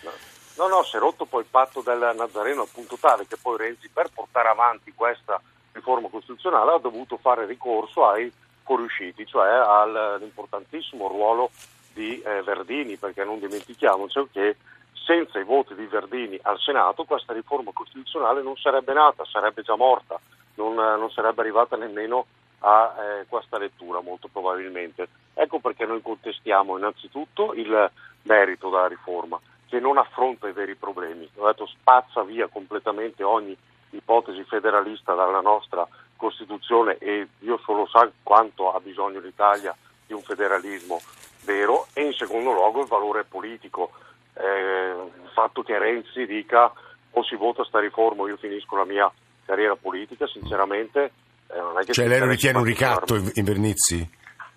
No, 0.56 0.68
no, 0.68 0.82
si 0.82 0.96
è 0.96 0.98
rotto 0.98 1.24
poi 1.24 1.40
il 1.40 1.48
patto 1.50 1.80
del 1.80 2.12
Nazareno 2.16 2.62
appunto 2.62 2.96
tale 3.00 3.26
che 3.26 3.36
poi 3.40 3.56
Renzi 3.56 3.88
per 3.90 4.10
portare 4.12 4.48
avanti 4.48 4.92
questa 4.94 5.40
riforma 5.72 6.08
costituzionale 6.08 6.72
ha 6.72 6.78
dovuto 6.78 7.16
fare 7.16 7.46
ricorso 7.46 8.06
ai 8.06 8.30
fuoriusciti, 8.62 9.26
cioè 9.26 9.48
all'importantissimo 9.48 11.08
ruolo 11.08 11.50
di 11.92 12.20
eh, 12.20 12.42
Verdini, 12.42 12.96
perché 12.96 13.24
non 13.24 13.40
dimentichiamoci 13.40 14.28
che 14.30 14.56
senza 14.92 15.38
i 15.38 15.44
voti 15.44 15.74
di 15.74 15.86
Verdini 15.86 16.38
al 16.42 16.58
Senato 16.60 17.04
questa 17.04 17.32
riforma 17.32 17.72
costituzionale 17.72 18.42
non 18.42 18.56
sarebbe 18.56 18.92
nata, 18.92 19.24
sarebbe 19.24 19.62
già 19.62 19.76
morta 19.76 20.20
non, 20.54 20.74
non 20.74 21.10
sarebbe 21.10 21.40
arrivata 21.40 21.76
nemmeno 21.76 22.26
a 22.60 22.94
eh, 22.98 23.26
questa 23.28 23.58
lettura 23.58 24.00
molto 24.00 24.28
probabilmente. 24.28 25.08
Ecco 25.34 25.60
perché 25.60 25.86
noi 25.86 26.02
contestiamo 26.02 26.76
innanzitutto 26.76 27.52
il 27.54 27.90
merito 28.22 28.68
della 28.68 28.88
riforma, 28.88 29.40
che 29.66 29.80
non 29.80 29.98
affronta 29.98 30.48
i 30.48 30.52
veri 30.52 30.74
problemi, 30.74 31.28
detto 31.32 31.66
spazza 31.66 32.22
via 32.22 32.48
completamente 32.48 33.22
ogni 33.22 33.56
ipotesi 33.90 34.42
federalista 34.44 35.14
dalla 35.14 35.40
nostra 35.40 35.86
Costituzione 36.16 36.98
e 36.98 37.28
Dio 37.38 37.58
solo 37.64 37.86
sa 37.86 38.10
quanto 38.22 38.72
ha 38.72 38.80
bisogno 38.80 39.20
l'Italia 39.20 39.74
di 40.06 40.12
un 40.12 40.20
federalismo 40.20 41.00
vero 41.44 41.86
e 41.94 42.04
in 42.04 42.12
secondo 42.12 42.52
luogo 42.52 42.82
il 42.82 42.88
valore 42.88 43.24
politico, 43.24 43.92
eh, 44.34 44.90
il 44.90 45.30
fatto 45.32 45.62
che 45.62 45.78
Renzi 45.78 46.26
dica 46.26 46.70
o 47.12 47.22
si 47.24 47.36
vota 47.36 47.64
sta 47.64 47.80
riforma 47.80 48.22
o 48.22 48.28
io 48.28 48.36
finisco 48.36 48.76
la 48.76 48.84
mia 48.84 49.10
carriera 49.50 49.74
politica, 49.74 50.28
sinceramente... 50.28 51.12
Eh, 51.48 51.58
non 51.58 51.76
è 51.80 51.84
che 51.84 51.92
cioè 51.92 52.06
lei 52.06 52.20
lo 52.20 52.28
ritiene 52.28 52.58
un 52.58 52.64
ricatto 52.64 53.16
in 53.16 53.44
Vernizzi? 53.44 54.08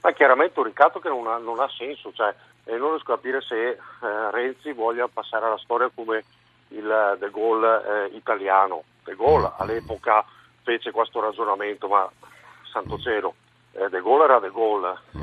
Ma 0.03 0.11
chiaramente 0.11 0.59
un 0.59 0.65
ricatto 0.65 0.99
che 0.99 1.09
non 1.09 1.25
ha, 1.25 1.37
non 1.37 1.59
ha 1.59 1.67
senso, 1.75 2.11
cioè, 2.13 2.31
eh, 2.65 2.77
non 2.77 2.91
riesco 2.91 3.13
a 3.13 3.15
capire 3.15 3.41
se 3.41 3.69
eh, 3.69 3.77
Renzi 4.31 4.71
voglia 4.73 5.07
passare 5.11 5.47
alla 5.47 5.57
storia 5.57 5.89
come 5.93 6.23
il 6.67 7.17
De 7.19 7.31
Gaulle 7.31 7.81
eh, 8.11 8.15
italiano. 8.15 8.83
De 9.03 9.15
Gaulle 9.15 9.47
mm. 9.47 9.61
all'epoca 9.61 10.23
fece 10.61 10.91
questo 10.91 11.19
ragionamento, 11.19 11.87
ma 11.87 12.07
santo 12.71 12.99
cielo, 12.99 13.33
eh, 13.71 13.89
De 13.89 14.01
Gaulle 14.01 14.25
era 14.25 14.39
De 14.39 14.51
Gaulle, 14.51 14.95
mm. 15.17 15.21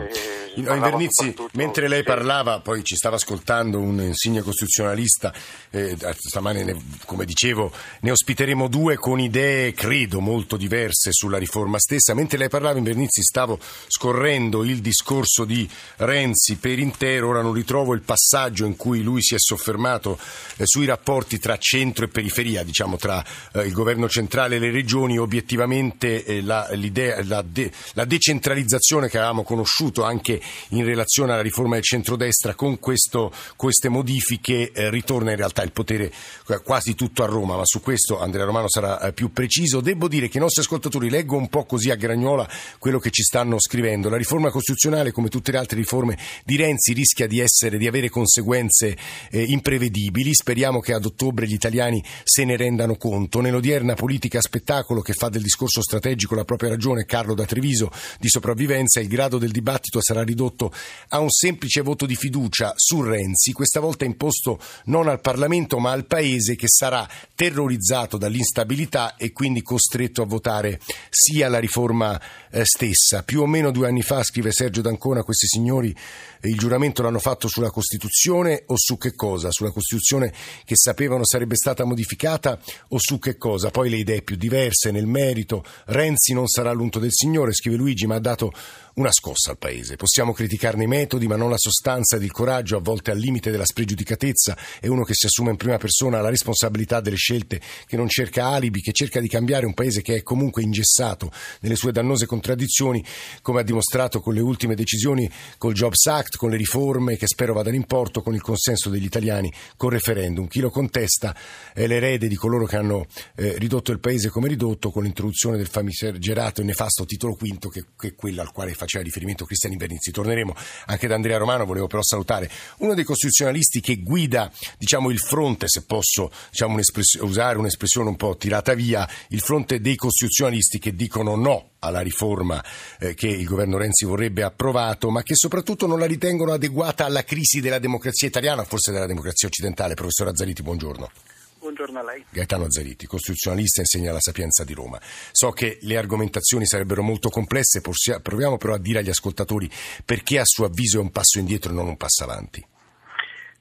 No, 0.57 0.75
Invernizzi, 0.75 1.27
soprattutto- 1.27 1.59
mentre 1.59 1.89
lei 1.89 2.03
parlava, 2.03 2.61
poi 2.61 2.83
ci 2.83 2.97
stava 2.97 3.17
ascoltando 3.17 3.79
un 3.79 4.01
insigne 4.01 4.43
costituzionalista, 4.43 5.33
eh, 5.71 5.97
stamane, 6.17 6.65
ne- 6.65 6.77
come 7.07 7.25
dicevo, 7.25 7.73
ne 8.01 8.11
ospiteremo 8.11 8.69
due 8.69 8.97
con 8.97 9.21
idee, 9.21 9.73
credo, 9.73 10.21
molto 10.21 10.57
diverse 10.57 11.13
sulla 11.13 11.39
riforma 11.39 11.79
stessa. 11.79 12.15
Mentre 12.15 12.39
lei 12.39 12.49
parlava, 12.49 12.79
Invernizzi, 12.79 13.23
stavo 13.23 13.59
scorrendo 13.87 14.65
il 14.65 14.81
discorso 14.81 15.45
di 15.45 15.69
Renzi 15.97 16.57
per 16.57 16.79
intero, 16.79 17.29
ora 17.29 17.43
non 17.43 17.53
ritrovo 17.53 17.95
il 17.95 18.01
passaggio 18.03 18.67
in 18.67 18.77
cui 18.77 19.03
lui 19.03 19.23
si 19.23 19.35
è 19.35 19.39
soffermato 19.39 20.19
eh, 20.57 20.67
sui 20.67 20.85
rapporti 20.87 21.39
tra 21.39 21.57
centro 21.59 22.05
e 22.05 22.09
periferia, 22.09 22.65
diciamo 22.65 22.97
tra 22.97 23.25
eh, 23.53 23.67
il 23.67 23.73
governo 23.73 24.09
centrale 24.09 24.57
e 24.57 24.59
le 24.59 24.71
regioni, 24.71 25.17
obiettivamente 25.19 26.25
eh, 26.25 26.43
la, 26.43 26.69
l'idea, 26.73 27.23
la, 27.25 27.43
de- 27.43 27.71
la 27.93 28.05
decentralizzazione 28.05 29.09
che 29.09 29.17
avevamo 29.19 29.43
conosciuto 29.45 30.03
anche 30.05 30.40
in 30.71 30.85
relazione 30.85 31.33
alla 31.33 31.43
riforma 31.43 31.75
del 31.75 31.83
centrodestra 31.83 32.55
con 32.55 32.79
questo, 32.79 33.33
queste 33.57 33.89
modifiche 33.89 34.73
eh, 34.73 34.91
ritorna 34.91 35.31
in 35.31 35.37
realtà 35.37 35.63
il 35.63 35.73
potere 35.73 36.13
eh, 36.49 36.61
quasi 36.63 36.95
tutto 36.95 37.23
a 37.23 37.27
Roma, 37.27 37.57
ma 37.57 37.65
su 37.65 37.81
questo 37.81 38.21
Andrea 38.21 38.45
Romano 38.45 38.69
sarà 38.69 39.01
eh, 39.01 39.13
più 39.13 39.33
preciso. 39.33 39.81
Devo 39.81 40.09
dire 40.09 40.29
che 40.29 40.39
i 40.39 40.41
nostri 40.41 40.63
ascoltatori 40.63 41.11
leggo 41.11 41.37
un 41.37 41.49
po' 41.49 41.65
così 41.65 41.91
a 41.91 41.95
gragnola 41.95 42.49
quello 42.79 42.99
che 42.99 43.11
ci 43.11 43.23
stanno 43.23 43.59
scrivendo. 43.59 44.09
La 44.09 44.17
riforma 44.17 44.51
costituzionale, 44.51 45.13
come 45.13 45.29
tutte 45.29 45.53
le 45.53 45.59
altre 45.59 45.77
riforme 45.77 46.19
di 46.45 46.57
Renzi, 46.57 46.93
rischia 46.93 47.27
di 47.27 47.41
essere, 47.41 47.79
di 47.79 47.87
avere 47.87 48.09
conseguenze 48.09 48.97
eh, 49.31 49.43
imprevedibili. 49.43 50.35
Speriamo 50.35 50.81
che 50.81 50.93
ad 50.93 51.05
ottobre 51.05 51.47
gli 51.47 51.53
italiani 51.53 52.03
se 52.25 52.45
ne 52.45 52.57
rendano 52.57 52.97
conto. 52.97 53.41
Nell'odierna 53.41 53.95
politica 53.95 54.41
spettacolo 54.41 55.01
che 55.01 55.13
fa 55.13 55.29
del 55.29 55.43
discorso 55.43 55.83
strategico 55.83 56.35
la 56.35 56.45
propria 56.45 56.71
ragione 56.71 57.05
Carlo 57.05 57.35
da 57.35 57.45
Treviso 57.45 57.91
di 58.19 58.29
sopravvivenza, 58.29 59.01
il 59.01 59.09
grado 59.09 59.39
del 59.39 59.51
dibattito 59.51 60.01
sarà 60.01 60.23
ridotto 60.31 60.73
a 61.09 61.19
un 61.19 61.31
semplice 61.31 61.81
voto 61.83 62.07
di 62.07 62.17
fiducia 62.17 62.73
su 62.77 63.03
Renzi, 63.03 63.53
questa 63.53 63.81
volta 63.81 64.05
imposto 64.05 64.59
non 64.85 65.09
al 65.09 65.21
Parlamento 65.21 65.79
ma 65.79 65.93
al 65.93 66.07
Paese 66.07 66.57
che 66.57 66.69
sarà 66.69 67.09
terrorizzato 67.35 68.17
dall'instabilità 68.17 69.17
e 69.17 69.33
quindi 69.33 69.63
costretto 69.63 70.23
a 70.23 70.27
votare 70.27 70.81
sia 71.09 71.49
la 71.49 71.59
riforma 71.59 72.21
eh, 72.51 72.65
stessa. 72.65 73.23
Più 73.23 73.43
o 73.43 73.47
meno 73.47 73.71
due 73.71 73.89
anni 73.89 74.03
fa, 74.03 74.23
scrive 74.23 74.53
Sergio 74.53 74.81
D'Ancona, 74.81 75.23
questi 75.23 75.47
signori 75.47 75.95
il 76.43 76.57
giuramento 76.57 77.03
l'hanno 77.03 77.19
fatto 77.19 77.49
sulla 77.49 77.71
Costituzione 77.71 78.63
o 78.67 78.75
su 78.77 78.97
che 78.97 79.15
cosa? 79.15 79.51
Sulla 79.51 79.71
Costituzione 79.71 80.33
che 80.65 80.75
sapevano 80.77 81.25
sarebbe 81.25 81.55
stata 81.55 81.85
modificata 81.85 82.59
o 82.89 82.97
su 82.99 83.19
che 83.19 83.37
cosa? 83.37 83.71
Poi 83.71 83.91
le 83.91 83.99
idee 83.99 84.23
più 84.23 84.37
diverse 84.37 84.91
nel 84.91 85.07
merito. 85.07 85.65
Renzi 85.87 86.33
non 86.33 86.47
sarà 86.47 86.73
l'unto 86.73 86.99
del 86.99 87.13
Signore, 87.13 87.53
scrive 87.53 87.77
Luigi, 87.77 88.07
ma 88.07 88.15
ha 88.15 88.21
dato 88.21 88.53
una 88.95 89.13
scossa 89.13 89.51
al 89.51 89.59
Paese. 89.59 89.97
Possiamo 89.97 90.33
criticarne 90.33 90.85
i 90.85 90.87
metodi, 90.87 91.27
ma 91.27 91.37
non 91.37 91.51
la 91.51 91.59
sostanza 91.59 92.17
ed 92.17 92.23
il 92.23 92.33
coraggio, 92.33 92.77
a 92.77 92.81
volte 92.81 93.11
al 93.11 93.19
limite 93.19 93.51
della 93.51 93.65
spregiudicatezza. 93.65 94.57
È 94.81 94.87
uno 94.87 95.05
che 95.05 95.15
si 95.15 95.27
assume 95.27 95.51
in 95.51 95.57
prima 95.57 95.79
persona 95.79 96.21
la 96.21 96.29
responsabilità 96.29 97.01
delle 97.01 97.17
scelte, 97.17 97.61
che 97.87 97.97
non 97.97 98.09
cerca 98.09 98.49
alibi, 98.49 98.81
che 98.81 98.93
cerca 98.93 99.21
di 99.21 99.29
cambiare 99.29 99.67
un 99.67 99.75
Paese 99.75 100.03
che 100.03 100.17
è 100.17 100.23
comunque 100.23 100.63
ingessato 100.63 101.31
nelle 101.61 101.77
sue 101.77 101.93
dannose 101.93 102.27
contraddizioni, 102.27 103.05
come 103.43 103.61
ha 103.61 103.65
dimostrato 103.65 104.21
con 104.21 104.35
le 104.35 104.41
ultime 104.41 104.75
decisioni, 104.75 105.31
col 105.57 105.73
Jobs 105.73 106.07
Act, 106.07 106.30
con 106.37 106.51
le 106.51 106.57
riforme 106.57 107.17
che 107.17 107.27
spero 107.27 107.55
vadano 107.55 107.77
in 107.77 107.85
porto, 107.85 108.23
con 108.23 108.35
il 108.35 108.43
consenso 108.43 108.91
degli 108.91 109.05
italiani, 109.05 109.53
col 109.77 109.93
referendum. 109.93 110.47
Chi 110.49 110.61
lo 110.61 110.71
contesta 110.71 111.35
è 111.73 111.87
l'erede 111.87 112.29
di 112.29 112.37
coloro 112.37 112.67
che 112.67 112.77
hanno 112.77 113.07
eh, 113.37 113.57
ridotto 113.59 113.93
il 113.93 114.01
Paese 114.01 114.29
come 114.29 114.49
ridotto, 114.49 114.91
con 114.91 115.03
l'introduzione 115.03 115.57
del 115.57 115.69
famigerato 115.69 116.61
e 116.61 116.65
nefasto 116.65 117.05
titolo 117.05 117.35
quinto, 117.35 117.69
che, 117.69 117.85
che 117.99 118.09
è 118.09 118.15
quello 118.15 118.41
al 118.41 118.53
quale 118.53 118.75
faceva 118.75 119.05
riferimento 119.05 119.45
Cristian 119.45 119.73
Invernizzi. 119.73 120.11
Torneremo 120.11 120.55
anche 120.87 121.07
da 121.07 121.15
Andrea 121.15 121.39
Romano, 121.39 121.65
volevo 121.65 121.87
però 121.87 122.03
salutare 122.03 122.51
uno 122.79 122.95
dei 122.95 123.05
costituzionalisti 123.05 123.81
che 123.81 123.97
guida 123.97 124.51
diciamo, 124.79 125.11
il 125.11 125.19
fronte, 125.19 125.69
se 125.69 125.85
posso 125.85 126.31
diciamo, 126.51 126.75
un'espress- 126.75 127.21
usare 127.21 127.59
un'espressione 127.59 128.09
un 128.09 128.17
po' 128.17 128.37
tirata 128.37 128.75
via, 128.75 129.09
il 129.29 129.41
fronte 129.41 129.81
dei 129.81 129.97
costituzionalisti 129.97 130.79
che 130.79 130.95
dicono 130.95 131.37
no 131.37 131.71
alla 131.81 132.01
riforma 132.01 132.63
eh, 132.99 133.15
che 133.15 133.29
il 133.29 133.45
governo 133.45 133.79
Renzi 133.79 134.05
vorrebbe 134.05 134.43
approvato, 134.43 135.11
ma 135.11 135.23
che 135.23 135.35
soprattutto 135.35 135.87
non 135.87 135.99
la 135.99 136.07
ritengono 136.21 136.53
adeguata 136.53 137.07
alla 137.07 137.25
crisi 137.25 137.63
della 137.63 137.79
democrazia 137.79 138.29
italiana, 138.29 138.63
forse 138.65 138.93
della 138.93 139.07
democrazia 139.07 139.49
occidentale. 139.49 139.95
Professor 139.95 140.29
Azzariti, 140.29 140.63
buongiorno. 140.63 141.11
Buongiorno 141.59 141.99
a 141.99 142.03
lei. 142.03 142.25
Gaetano 142.29 142.67
Azzariti, 142.67 143.07
costituzionalista, 143.07 143.81
insegna 143.81 144.11
alla 144.11 144.21
Sapienza 144.21 144.63
di 144.63 144.75
Roma. 144.75 145.01
So 145.33 145.51
che 145.53 145.79
le 145.81 145.97
argomentazioni 145.97 146.67
sarebbero 146.67 147.03
molto 147.03 147.31
complesse, 147.31 147.81
proviamo 148.21 148.59
però 148.59 148.75
a 148.75 148.79
dire 148.79 148.99
agli 148.99 149.09
ascoltatori 149.09 149.71
perché 150.05 150.39
a 150.39 150.45
suo 150.45 150.67
avviso 150.67 150.99
è 150.99 151.01
un 151.01 151.11
passo 151.11 151.39
indietro 151.39 151.73
e 151.73 151.75
non 151.75 151.89
un 151.89 151.97
passo 151.97 152.23
avanti. 152.25 152.63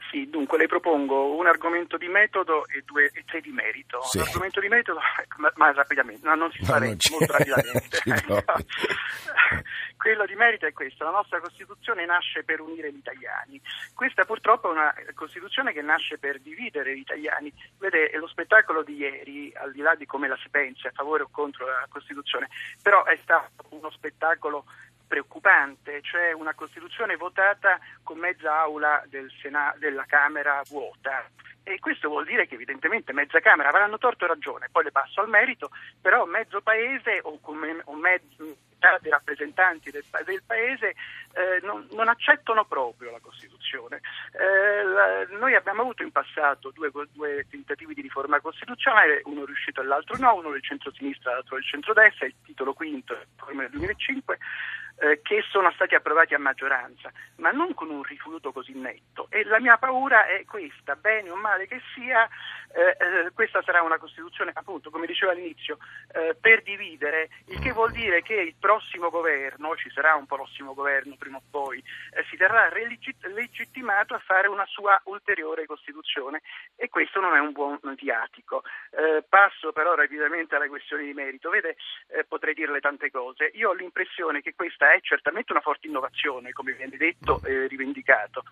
Sì, 0.10 0.28
dunque 0.28 0.58
le 0.58 0.68
propongo 0.68 1.36
un 1.36 1.46
argomento 1.46 1.96
di 1.96 2.08
metodo 2.08 2.66
e, 2.68 2.82
due, 2.84 3.12
e 3.14 3.24
tre 3.26 3.42
di 3.42 3.52
merito. 3.52 4.02
Sì. 4.02 4.18
L'argomento 4.18 4.60
di 4.60 4.68
metodo, 4.68 5.00
ma, 5.38 5.52
ma 5.56 5.72
rapidamente, 5.72 6.28
no, 6.28 6.34
non 6.36 6.52
si 6.52 6.64
fa 6.64 6.80
molto 6.80 7.32
rapidamente. 7.32 8.00
Quello 9.98 10.26
di 10.26 10.34
merito 10.34 10.66
è 10.66 10.74
questo, 10.74 11.04
la 11.04 11.12
nostra 11.12 11.40
Costituzione 11.40 12.06
nasce 12.06 12.44
per 12.44 12.60
unire 12.60 12.92
gli 12.92 12.98
italiani. 12.98 13.62
Questa 13.94 14.26
purtroppo 14.26 14.70
è 14.70 14.72
una 14.72 14.94
Costituzione 15.14 15.74
che 15.74 15.82
nasce 15.82 16.18
per 16.18 16.40
dividere 16.40 16.96
gli 16.96 17.02
italiani. 17.02 17.54
Vede, 17.78 18.10
lo 18.18 18.28
spettacolo 18.28 18.82
di 18.82 18.96
ieri, 18.96 19.54
al 19.56 19.72
di 19.74 19.82
là 19.82 19.94
di 19.96 20.06
come 20.06 20.28
la 20.28 20.38
si 20.42 20.50
pensi, 20.50 20.88
a 20.88 20.92
favore 20.92 21.24
o 21.24 21.30
contro 21.30 21.66
la 21.66 21.86
Costituzione, 21.90 22.48
però 22.82 23.04
è 23.04 23.18
stato 23.22 23.66
uno 23.70 23.92
spettacolo 23.92 24.66
preoccupante, 25.10 26.02
cioè 26.04 26.32
una 26.34 26.54
Costituzione 26.54 27.18
votata 27.18 27.80
con 28.04 28.20
mezza 28.20 28.60
aula 28.60 29.04
del 29.08 29.30
Sena- 29.42 29.74
della 29.78 30.06
Camera 30.06 30.62
vuota. 30.70 31.26
E 31.64 31.80
questo 31.80 32.08
vuol 32.10 32.26
dire 32.26 32.48
che 32.48 32.56
evidentemente 32.56 33.12
mezza 33.12 33.40
Camera 33.40 33.70
avranno 33.70 33.98
torto 33.98 34.26
e 34.26 34.28
ragione, 34.28 34.70
poi 34.72 34.86
le 34.86 34.92
passo 34.92 35.22
al 35.22 35.30
merito, 35.30 35.72
però 36.02 36.26
mezzo 36.26 36.62
Paese 36.62 37.20
o, 37.24 37.40
come, 37.42 37.82
o 37.86 37.96
metà 37.96 38.98
dei 39.02 39.12
rappresentanti 39.12 39.92
del, 39.92 40.04
del 40.26 40.42
Paese 40.46 40.96
eh, 41.34 41.60
non, 41.64 41.86
non 41.92 42.08
accettano 42.08 42.66
proprio 42.66 43.12
la 43.12 43.20
Costituzione. 43.20 44.00
Eh, 44.32 44.84
la- 44.84 45.26
noi 45.38 45.54
abbiamo 45.54 45.82
avuto 45.82 46.02
in 46.02 46.12
passato 46.12 46.72
due, 46.72 46.90
due 47.12 47.46
tentativi 47.50 47.94
di 47.94 48.02
riforma 48.02 48.40
costituzionale, 48.40 49.22
uno 49.26 49.46
riuscito 49.46 49.82
e 49.82 49.86
l'altro 49.86 50.18
no, 50.18 50.36
uno 50.36 50.52
del 50.52 50.64
centro-sinistra 50.64 51.34
l'altro 51.34 51.56
del 51.56 51.66
centro-destra, 51.66 52.26
il 52.26 52.36
titolo 52.44 52.74
quinto, 52.74 53.16
riforma 53.36 53.62
del 53.64 53.72
2005, 53.72 54.38
eh, 55.00 55.22
che 55.22 55.44
sono 55.50 55.72
stati 55.72 55.96
approvati 55.96 56.34
a 56.34 56.40
maggioranza, 56.40 57.12
ma 57.38 57.52
non 57.52 57.74
con 57.74 57.90
un 57.90 58.04
rifiuto 58.04 58.52
così 58.52 58.74
netto. 58.74 59.28
E 59.30 59.44
la 59.46 59.60
mia 59.60 59.78
paura 59.78 60.26
è 60.26 60.44
questa, 60.46 60.96
bene 60.96 61.30
o 61.30 61.36
male 61.36 61.68
che 61.68 61.82
sia, 61.94 62.28
eh, 62.74 62.98
eh, 63.00 63.32
questa 63.34 63.62
sarà 63.64 63.82
una 63.82 63.98
Costituzione, 63.98 64.52
appunto, 64.54 64.90
come 64.90 65.08
dicevo 65.08 65.32
all'inizio, 65.32 65.78
eh, 66.14 66.36
per 66.40 66.64
dividere, 66.64 67.30
il 67.48 67.60
che 67.60 67.72
vuol 67.72 67.92
dire 67.92 68.22
che 68.22 68.36
il 68.36 68.56
prossimo 68.60 69.10
governo, 69.10 69.76
ci 69.76 69.90
sarà 69.90 70.16
un 70.16 70.26
prossimo 70.26 70.74
governo 70.74 71.16
prima 71.18 71.38
o 71.38 71.44
poi, 71.50 71.80
eh, 71.80 72.24
si 72.30 72.38
terrà 72.38 72.70
legittimato 72.70 74.14
a 74.14 74.20
fare 74.20 74.48
una 74.48 74.66
sua 74.66 75.00
ulteriore 75.06 75.66
Costituzione 75.66 76.42
e 76.80 76.88
questo 76.88 77.20
non 77.20 77.36
è 77.36 77.40
un 77.40 77.52
buon 77.52 77.78
viatico. 77.96 78.64
Eh, 78.92 79.24
passo 79.28 79.74
però 79.74 79.96
rapidamente 79.96 80.56
alla 80.56 80.70
questione 80.70 81.04
di 81.04 81.14
merito. 81.14 81.50
Vede, 81.50 81.76
eh, 82.08 82.24
potrei 82.24 82.54
dirle 82.54 82.80
tante 82.80 83.12
cose. 83.12 83.52
Io 83.56 83.70
ho 83.70 83.74
l'impressione 83.74 84.42
che 84.42 84.56
questa 84.56 84.94
è 84.94 85.02
certamente 85.02 85.52
una 85.52 85.62
forte 85.62 85.88
innovazione, 85.88 86.54
come 86.54 86.72
viene 86.74 86.96
detto 86.96 87.42
e 87.44 87.68
rivendicato. 87.68 88.44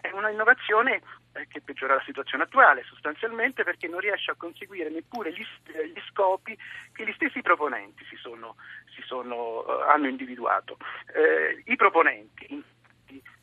È 0.00 0.10
una 0.10 0.30
innovazione 0.30 1.02
eh, 1.34 1.46
che 1.46 1.60
peggiora 1.60 1.94
la 1.94 2.02
situazione 2.04 2.42
attuale, 2.42 2.82
sostanzialmente 2.82 3.62
perché 3.62 3.86
non 3.86 4.00
riesce 4.00 4.32
a 4.32 4.36
conseguire 4.36 4.90
neppure 4.90 5.32
gli, 5.32 5.46
gli 5.66 6.02
scopi 6.10 6.58
che 6.92 7.04
gli 7.04 7.12
stessi 7.12 7.42
proponenti 7.42 8.04
si 8.06 8.16
sono, 8.16 8.56
si 8.92 9.02
sono, 9.02 9.64
eh, 9.64 9.90
hanno 9.90 10.08
individuato. 10.08 10.78
Eh, 11.14 11.62
I 11.64 11.76
proponenti, 11.76 12.76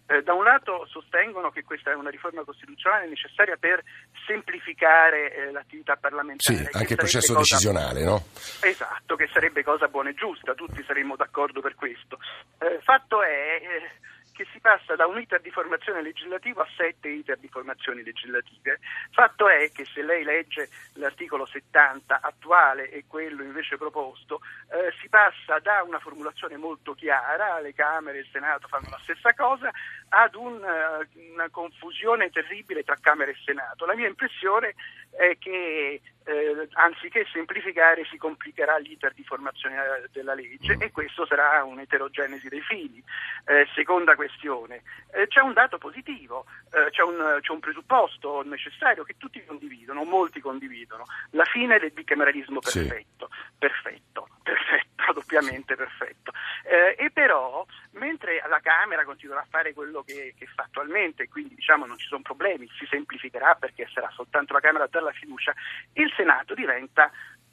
eh, 0.08 0.22
da 0.22 0.34
un 0.34 0.44
lato 0.44 0.86
sostengono 0.88 1.50
che 1.50 1.64
questa 1.64 1.92
è 1.92 1.96
una 1.96 2.10
riforma 2.10 2.44
costituzionale 2.44 3.08
necessaria 3.08 3.58
per 3.58 3.84
semplificare 4.28 5.34
eh, 5.34 5.52
l'attività 5.52 5.96
parlamentare. 5.96 6.58
Sì, 6.58 6.64
che 6.64 6.78
anche 6.78 6.94
il 6.94 7.00
processo 7.00 7.34
cosa- 7.34 7.56
decisionale, 7.56 8.04
no? 8.04 8.24
Esatto, 8.62 9.16
che 9.16 9.28
sarebbe 9.34 9.64
cosa 9.64 9.88
buona 9.88 10.10
e 10.10 10.14
giusta, 10.14 10.54
tutti 10.54 10.84
saremmo 10.86 11.16
d'accordo 11.16 11.62
per 11.62 11.76
questo. 11.76 12.20
Eh, 12.60 12.80
fatto 12.84 13.24
è 13.24 13.60
eh, 13.62 13.92
che 14.36 14.46
si 14.52 14.60
passa 14.60 14.96
da 14.96 15.08
un 15.08 15.20
iter 15.20 15.40
di 15.40 15.50
formazione 15.50 16.02
legislativo 16.02 16.62
a 16.62 16.68
sette 16.76 17.08
iter 17.08 17.38
di 17.38 17.48
formazioni 17.48 18.04
legislative. 18.04 18.80
Fatto 19.12 19.48
è 19.48 19.72
che 19.72 19.86
se 19.86 20.04
lei 20.04 20.26
legge 20.26 20.70
l'articolo 20.96 21.46
70 21.46 22.20
attuale 22.22 22.90
e 22.90 23.06
quello 23.08 23.44
invece 23.44 23.78
proposto, 23.78 24.42
eh, 24.72 24.94
si 25.00 25.08
passa 25.08 25.60
da 25.60 25.82
una 25.84 26.00
formulazione 26.00 26.58
molto 26.58 26.94
chiara, 26.94 27.60
le 27.62 27.74
Camere 27.74 28.18
e 28.18 28.22
il 28.22 28.30
Senato 28.32 28.68
fanno 28.68 28.90
la 28.90 29.00
stessa 29.04 29.34
cosa, 29.34 29.72
ad 30.10 30.36
un, 30.36 30.54
uh, 30.62 31.32
una 31.32 31.50
confusione 31.50 32.30
terribile 32.30 32.84
tra 32.84 32.98
Camera 33.00 33.32
e 33.32 33.38
Senato. 33.44 33.86
La 33.86 33.96
mia 33.96 34.08
impressione 34.08 34.76
è 35.18 35.38
che 35.38 36.02
eh, 36.26 36.68
anziché 36.74 37.26
semplificare 37.32 38.04
si 38.06 38.18
complicherà 38.18 38.78
l'iter 38.78 39.14
di 39.14 39.24
formazione 39.24 39.76
eh, 39.76 40.10
della 40.12 40.34
legge 40.34 40.76
e 40.80 40.92
questo 40.92 41.26
sarà 41.26 41.64
un'eterogenesi 41.64 42.50
dei 42.50 42.62
fini. 42.62 43.04
Eh, 43.46 43.68
seconda 43.76 44.16
questione, 44.16 44.82
eh, 45.14 45.28
c'è 45.28 45.42
un 45.42 45.54
dato 45.54 45.78
positivo, 45.78 46.46
eh, 46.74 46.90
c'è 46.90 47.04
un, 47.04 47.38
c'è, 47.42 47.52
un, 47.52 47.60
presupposto 47.60 48.42
necessario 48.44 49.04
che 49.04 49.16
tutti 49.18 49.44
condividono, 49.46 50.04
molti 50.04 50.40
condividono, 50.40 51.06
la 51.32 51.46
fine 51.46 51.78
del 51.78 51.92
bicameralismo 51.92 52.60
perfetto, 52.60 53.30
sì. 53.30 53.38
perfetto, 53.60 54.28
perfetto, 54.42 54.95
doppiamente 55.14 55.76
perfetto. 55.76 56.32
Eh, 56.64 56.96
e 56.98 57.12
però, 57.12 57.66
mentre 57.92 58.42
la 58.48 58.60
Camera 58.60 59.04
continuerà 59.04 59.42
a 59.42 59.48
fare 59.50 59.74
quello 59.74 60.04
che, 60.04 60.34
che 60.38 60.48
fa 60.48 60.64
attualmente, 60.64 61.28
quindi 61.28 61.56
diciamo 61.56 61.86
non 61.86 61.98
ci 61.98 62.08
sono 62.08 62.22
problemi, 62.22 62.70
si 62.78 62.86
semplificherà 62.86 63.56
perché 63.56 63.88
sarà 63.94 64.10
soltanto 64.12 64.54
la 64.54 64.60
Camera 64.60 64.86
a 64.86 64.90
dare 64.90 65.06
la 65.06 65.12
fiducia, 65.12 65.54
il 65.94 66.12
Senato 66.16 66.54
diventa 66.54 67.12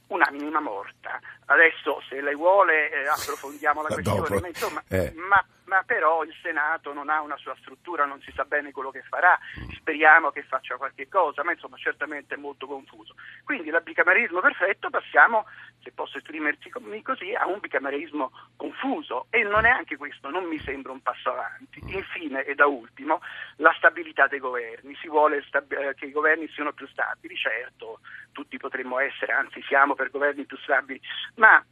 una 0.09 0.29
minima 0.31 0.61
morta. 0.61 1.19
Adesso, 1.47 2.03
se 2.09 2.21
lei 2.21 2.35
vuole, 2.35 2.91
eh, 2.91 3.07
approfondiamo 3.07 3.83
la 3.83 3.89
questione, 3.95 4.41
ma, 4.41 4.49
insomma, 4.49 4.83
eh. 4.89 5.13
ma, 5.15 5.45
ma, 5.73 5.83
però 5.85 6.23
il 6.23 6.35
Senato 6.43 6.93
non 6.93 7.09
ha 7.09 7.23
una 7.23 7.39
sua 7.39 7.57
struttura, 7.61 8.05
non 8.05 8.21
si 8.21 8.31
sa 8.33 8.45
bene 8.45 8.73
quello 8.73 8.91
che 8.91 9.03
farà, 9.09 9.39
speriamo 9.75 10.31
che 10.31 10.43
faccia 10.43 10.77
qualche 10.77 11.09
cosa, 11.09 11.43
ma 11.43 11.53
insomma 11.53 11.79
certamente 11.79 12.35
è 12.35 12.37
molto 12.37 12.67
confuso. 12.67 13.15
Quindi 13.43 13.71
dal 13.71 13.83
bicameralismo 13.83 14.41
perfetto 14.41 14.91
passiamo, 14.91 15.47
se 15.83 15.91
posso 15.93 16.19
esprimersi 16.19 16.69
così, 16.69 17.33
a 17.33 17.47
un 17.47 17.59
bicameralismo 17.59 18.31
confuso 18.57 19.29
e 19.31 19.45
non 19.45 19.65
è 19.65 19.71
anche 19.71 19.97
questo, 19.97 20.29
non 20.29 20.45
mi 20.45 20.59
sembra 20.59 20.93
un 20.93 21.01
passo 21.01 21.31
avanti. 21.31 21.81
Infine 21.87 22.45
e 22.45 22.55
da 22.55 22.67
ultimo, 22.67 23.23
la 23.57 23.73
stabilità 23.79 24.27
dei 24.27 24.41
governi, 24.41 24.95
si 24.97 25.09
vuole 25.09 25.43
stab- 25.47 25.73
eh, 25.73 25.95
che 25.95 26.05
i 26.05 26.13
governi 26.13 26.49
siano 26.49 26.75
più 26.75 26.87
stabili, 26.89 27.35
certo, 27.35 28.01
tutti 28.33 28.59
potremmo 28.59 28.99
essere, 28.99 29.33
anzi 29.33 29.63
siamo 29.63 29.95
per 29.95 30.11
governi 30.11 30.45
più 30.45 30.59
stabili, 30.59 31.01
ma 31.37 31.65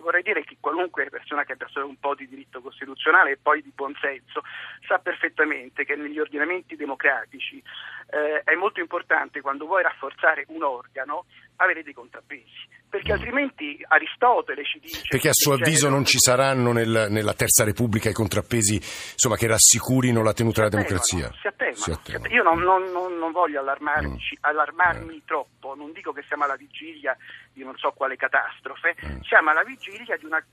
vorrei 0.00 0.22
dire 0.22 0.44
che 0.44 0.56
qualunque 0.60 1.08
persona 1.10 1.44
che 1.44 1.52
abbia 1.52 1.68
solo 1.68 1.86
un 1.86 1.98
po' 1.98 2.14
di 2.14 2.28
diritto 2.28 2.60
costituzionale 2.60 3.32
e 3.32 3.38
poi 3.40 3.62
di 3.62 3.72
buonsenso 3.74 4.42
sa 4.86 4.98
perfettamente 4.98 5.84
che 5.84 5.96
negli 5.96 6.18
ordinamenti 6.18 6.76
democratici 6.76 7.62
eh, 8.10 8.42
è 8.44 8.54
molto 8.54 8.80
importante 8.80 9.40
quando 9.40 9.66
vuoi 9.66 9.82
rafforzare 9.82 10.44
un 10.48 10.62
organo 10.62 11.24
avere 11.56 11.82
dei 11.82 11.94
contrappesi 11.94 12.80
perché 12.92 13.12
altrimenti 13.12 13.82
Aristotele 13.88 14.64
ci 14.64 14.78
dice... 14.78 15.00
Perché 15.08 15.30
a 15.30 15.32
suo 15.32 15.54
avviso 15.54 15.88
non 15.88 16.04
ci 16.04 16.18
saranno 16.18 16.72
nel, 16.72 17.06
nella 17.08 17.32
Terza 17.32 17.64
Repubblica 17.64 18.10
i 18.10 18.12
contrappesi 18.12 18.74
insomma, 18.74 19.36
che 19.36 19.46
rassicurino 19.46 20.22
la 20.22 20.34
tenuta 20.34 20.60
della 20.60 20.76
democrazia? 20.76 21.30
Si 21.40 21.46
attenuano. 21.46 21.78
Si 21.78 21.90
attenuano. 21.90 22.34
Io 22.34 22.42
non, 22.42 22.58
non, 22.60 23.16
non 23.16 23.32
voglio 23.32 23.60
allarmarmi, 23.60 24.10
mm. 24.10 24.36
allarmarmi 24.40 25.16
eh. 25.16 25.22
troppo, 25.24 25.74
non 25.74 25.92
dico 25.92 26.12
che 26.12 26.22
siamo 26.28 26.44
alla 26.44 26.56
vigilia 26.56 27.16
di 27.50 27.64
non 27.64 27.78
so 27.78 27.92
quale 27.92 28.16
catastrofe, 28.16 28.94
mm. 29.06 29.20
siamo 29.22 29.48
alla 29.48 29.64
vigilia 29.64 30.18
di 30.18 30.26
una 30.26 30.44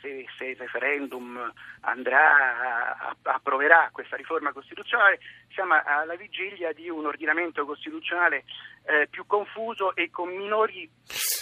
se, 0.00 0.26
se, 0.38 0.44
il 0.46 0.56
referendum 0.56 1.52
andrà, 1.80 3.14
approverà 3.22 3.90
questa 3.92 4.16
riforma 4.16 4.52
costituzionale, 4.52 5.18
siamo 5.52 5.74
alla 5.84 6.16
vigilia 6.16 6.72
di 6.72 6.88
un 6.88 7.06
ordinamento 7.06 7.64
costituzionale 7.64 8.44
eh, 8.88 9.06
più 9.10 9.24
confuso 9.26 9.94
e 9.94 10.10
con 10.10 10.28
minori 10.28 10.88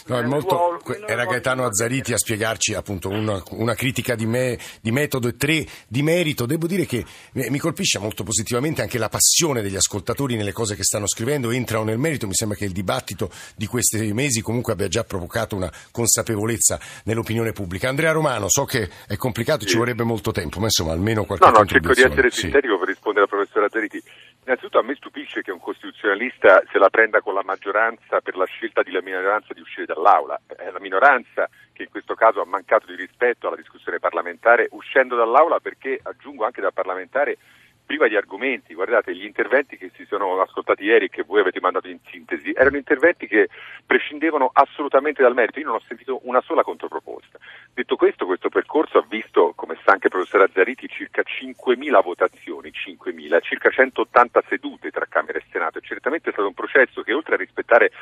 No, 0.06 0.22
molto, 0.22 0.80
era 1.06 1.24
Gaetano 1.24 1.64
Azzariti 1.64 2.12
a 2.12 2.16
spiegarci 2.16 2.74
appunto 2.74 3.08
una, 3.08 3.42
una 3.50 3.74
critica 3.74 4.14
di, 4.14 4.24
me, 4.24 4.56
di, 4.80 4.92
metodo 4.92 5.26
e 5.26 5.36
tre 5.36 5.66
di 5.88 6.02
merito. 6.02 6.46
Devo 6.46 6.68
dire 6.68 6.86
che 6.86 7.04
mi 7.32 7.58
colpisce 7.58 7.98
molto 7.98 8.22
positivamente 8.22 8.82
anche 8.82 8.98
la 8.98 9.08
passione 9.08 9.62
degli 9.62 9.74
ascoltatori 9.74 10.36
nelle 10.36 10.52
cose 10.52 10.76
che 10.76 10.84
stanno 10.84 11.08
scrivendo, 11.08 11.50
entrano 11.50 11.84
nel 11.84 11.98
merito. 11.98 12.28
Mi 12.28 12.34
sembra 12.34 12.56
che 12.56 12.64
il 12.64 12.72
dibattito 12.72 13.30
di 13.56 13.66
questi 13.66 14.12
mesi 14.12 14.40
comunque 14.40 14.72
abbia 14.72 14.86
già 14.86 15.02
provocato 15.02 15.56
una 15.56 15.72
consapevolezza 15.90 16.78
nell'opinione 17.04 17.50
pubblica. 17.50 17.88
Andrea 17.88 18.12
Romano, 18.12 18.48
so 18.48 18.64
che 18.64 18.88
è 19.08 19.16
complicato, 19.16 19.62
sì. 19.62 19.70
ci 19.70 19.76
vorrebbe 19.76 20.04
molto 20.04 20.30
tempo, 20.30 20.60
ma 20.60 20.66
insomma 20.66 20.92
almeno 20.92 21.24
qualche 21.24 21.50
No, 21.50 21.58
no, 21.58 21.66
cerco 21.66 21.92
di 21.92 22.02
essere 22.02 22.30
sintetico 22.30 22.74
sì. 22.74 22.78
per 22.78 22.88
rispondere 22.88 23.24
al 23.24 23.28
professor 23.28 23.64
Azzariti. 23.64 24.02
Innanzitutto 24.46 24.78
a 24.78 24.82
me 24.82 24.94
stupisce 24.94 25.42
che 25.42 25.50
un 25.50 25.58
costituzionalista 25.58 26.62
se 26.70 26.78
la 26.78 26.88
prenda 26.88 27.20
con 27.20 27.34
la 27.34 27.42
maggioranza 27.42 28.20
per 28.20 28.36
la 28.36 28.44
scelta 28.44 28.84
della 28.84 29.02
minoranza 29.02 29.52
di 29.52 29.60
uscire 29.60 29.86
dall'Aula. 29.86 30.40
È 30.46 30.70
la 30.70 30.78
minoranza 30.78 31.50
che 31.72 31.82
in 31.82 31.88
questo 31.90 32.14
caso 32.14 32.40
ha 32.40 32.46
mancato 32.46 32.86
di 32.86 32.94
rispetto 32.94 33.48
alla 33.48 33.56
discussione 33.56 33.98
parlamentare 33.98 34.68
uscendo 34.70 35.16
dall'Aula 35.16 35.58
perché, 35.58 35.98
aggiungo 36.00 36.44
anche 36.44 36.60
da 36.60 36.70
parlamentare, 36.70 37.38
priva 37.86 38.08
di 38.08 38.16
argomenti. 38.16 38.74
Guardate, 38.74 39.14
gli 39.14 39.24
interventi 39.24 39.76
che 39.76 39.90
si 39.94 40.04
sono 40.04 40.40
ascoltati 40.40 40.84
ieri 40.84 41.06
e 41.06 41.08
che 41.08 41.22
voi 41.22 41.40
avete 41.40 41.60
mandato 41.60 41.88
in 41.88 41.98
sintesi 42.10 42.52
erano 42.54 42.76
interventi 42.76 43.26
che 43.26 43.48
prescindevano 43.86 44.50
assolutamente 44.52 45.22
dal 45.22 45.34
merito. 45.34 45.60
Io 45.60 45.66
non 45.66 45.76
ho 45.76 45.82
sentito 45.86 46.20
una 46.24 46.40
sola 46.40 46.62
controproposta. 46.62 47.38
Detto 47.72 47.96
questo, 47.96 48.26
questo 48.26 48.48
percorso 48.48 48.98
ha 48.98 49.04
visto, 49.08 49.52
come 49.54 49.78
sa 49.84 49.92
anche 49.92 50.06
il 50.06 50.12
professor 50.12 50.42
Azzariti, 50.42 50.88
circa 50.88 51.22
5.000 51.22 52.02
votazioni, 52.02 52.70
5.000, 52.70 53.42
circa 53.42 53.70
180 53.70 54.42
sedute 54.48 54.90
tra 54.90 55.06
Camera 55.06 55.38
e 55.38 55.44
Senato. 55.50 55.78
E 55.78 55.82
certamente 55.82 56.30
è 56.30 56.32
stato 56.32 56.48
un 56.48 56.54
processo 56.54 57.02
che, 57.02 57.12
oltre 57.12 57.34
a 57.34 57.38
rispettare 57.38 57.92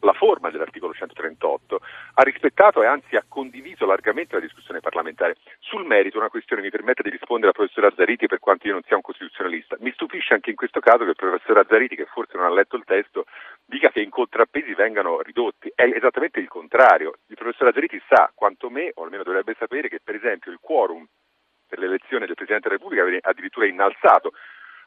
la 0.00 0.12
forma 0.12 0.50
dell'articolo 0.50 0.92
138, 0.92 1.80
ha 2.14 2.22
rispettato 2.22 2.82
e 2.82 2.86
anzi 2.86 3.16
ha 3.16 3.24
condiviso 3.26 3.86
largamente 3.86 4.34
la 4.34 4.40
discussione 4.40 4.80
parlamentare. 4.80 5.36
Sul 5.72 5.86
merito, 5.86 6.18
una 6.18 6.28
questione 6.28 6.60
mi 6.60 6.68
permette 6.68 7.02
di 7.02 7.08
rispondere 7.08 7.46
al 7.46 7.54
professor 7.54 7.86
Azzariti 7.86 8.26
per 8.26 8.40
quanto 8.40 8.66
io 8.66 8.74
non 8.74 8.82
sia 8.82 8.94
un 8.94 9.00
costituzionalista. 9.00 9.76
Mi 9.80 9.90
stupisce 9.92 10.34
anche 10.34 10.50
in 10.50 10.56
questo 10.56 10.80
caso 10.80 11.04
che 11.04 11.08
il 11.08 11.16
professor 11.16 11.56
Azzariti, 11.56 11.96
che 11.96 12.04
forse 12.04 12.36
non 12.36 12.44
ha 12.44 12.50
letto 12.50 12.76
il 12.76 12.84
testo, 12.84 13.24
dica 13.64 13.88
che 13.88 14.00
i 14.00 14.08
contrappesi 14.10 14.74
vengano 14.74 15.22
ridotti. 15.22 15.72
È 15.74 15.84
esattamente 15.84 16.40
il 16.40 16.48
contrario. 16.48 17.14
Il 17.28 17.36
professor 17.36 17.68
Azzariti 17.68 17.98
sa, 18.06 18.30
quanto 18.34 18.68
me, 18.68 18.90
o 18.96 19.04
almeno 19.04 19.22
dovrebbe 19.22 19.56
sapere, 19.58 19.88
che 19.88 20.00
per 20.04 20.16
esempio 20.16 20.52
il 20.52 20.58
quorum 20.60 21.06
per 21.66 21.78
l'elezione 21.78 22.26
del 22.26 22.34
Presidente 22.34 22.68
della 22.68 22.76
Repubblica 22.76 23.04
viene 23.04 23.20
addirittura 23.22 23.64
innalzato 23.64 24.32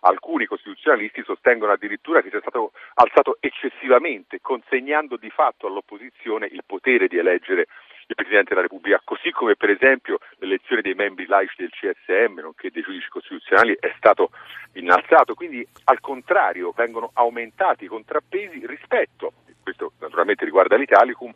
alcuni 0.01 0.45
costituzionalisti 0.45 1.23
sostengono 1.23 1.71
addirittura 1.71 2.21
che 2.21 2.29
sia 2.29 2.41
stato 2.41 2.73
alzato 2.95 3.37
eccessivamente, 3.39 4.39
consegnando 4.39 5.17
di 5.17 5.31
fatto 5.31 5.65
all'opposizione 5.65 6.45
il 6.45 6.63
potere 6.63 7.07
di 7.07 7.17
eleggere 7.17 7.65
il 8.07 8.15
Presidente 8.15 8.49
della 8.49 8.61
Repubblica, 8.61 9.01
così 9.03 9.31
come 9.31 9.55
per 9.55 9.71
esempio 9.71 10.19
l'elezione 10.55 10.81
dei 10.81 10.93
membri 10.93 11.25
laici 11.25 11.55
del 11.57 11.69
CSM, 11.69 12.39
nonché 12.39 12.71
dei 12.71 12.81
giudici 12.81 13.09
costituzionali, 13.09 13.75
è 13.79 13.93
stato 13.97 14.31
innalzato. 14.73 15.33
Quindi 15.33 15.65
al 15.85 15.99
contrario 15.99 16.71
vengono 16.75 17.11
aumentati 17.13 17.85
i 17.85 17.87
contrappesi 17.87 18.65
rispetto, 18.65 19.33
questo 19.61 19.93
naturalmente 19.99 20.45
riguarda 20.45 20.77
l'Italicum, 20.77 21.33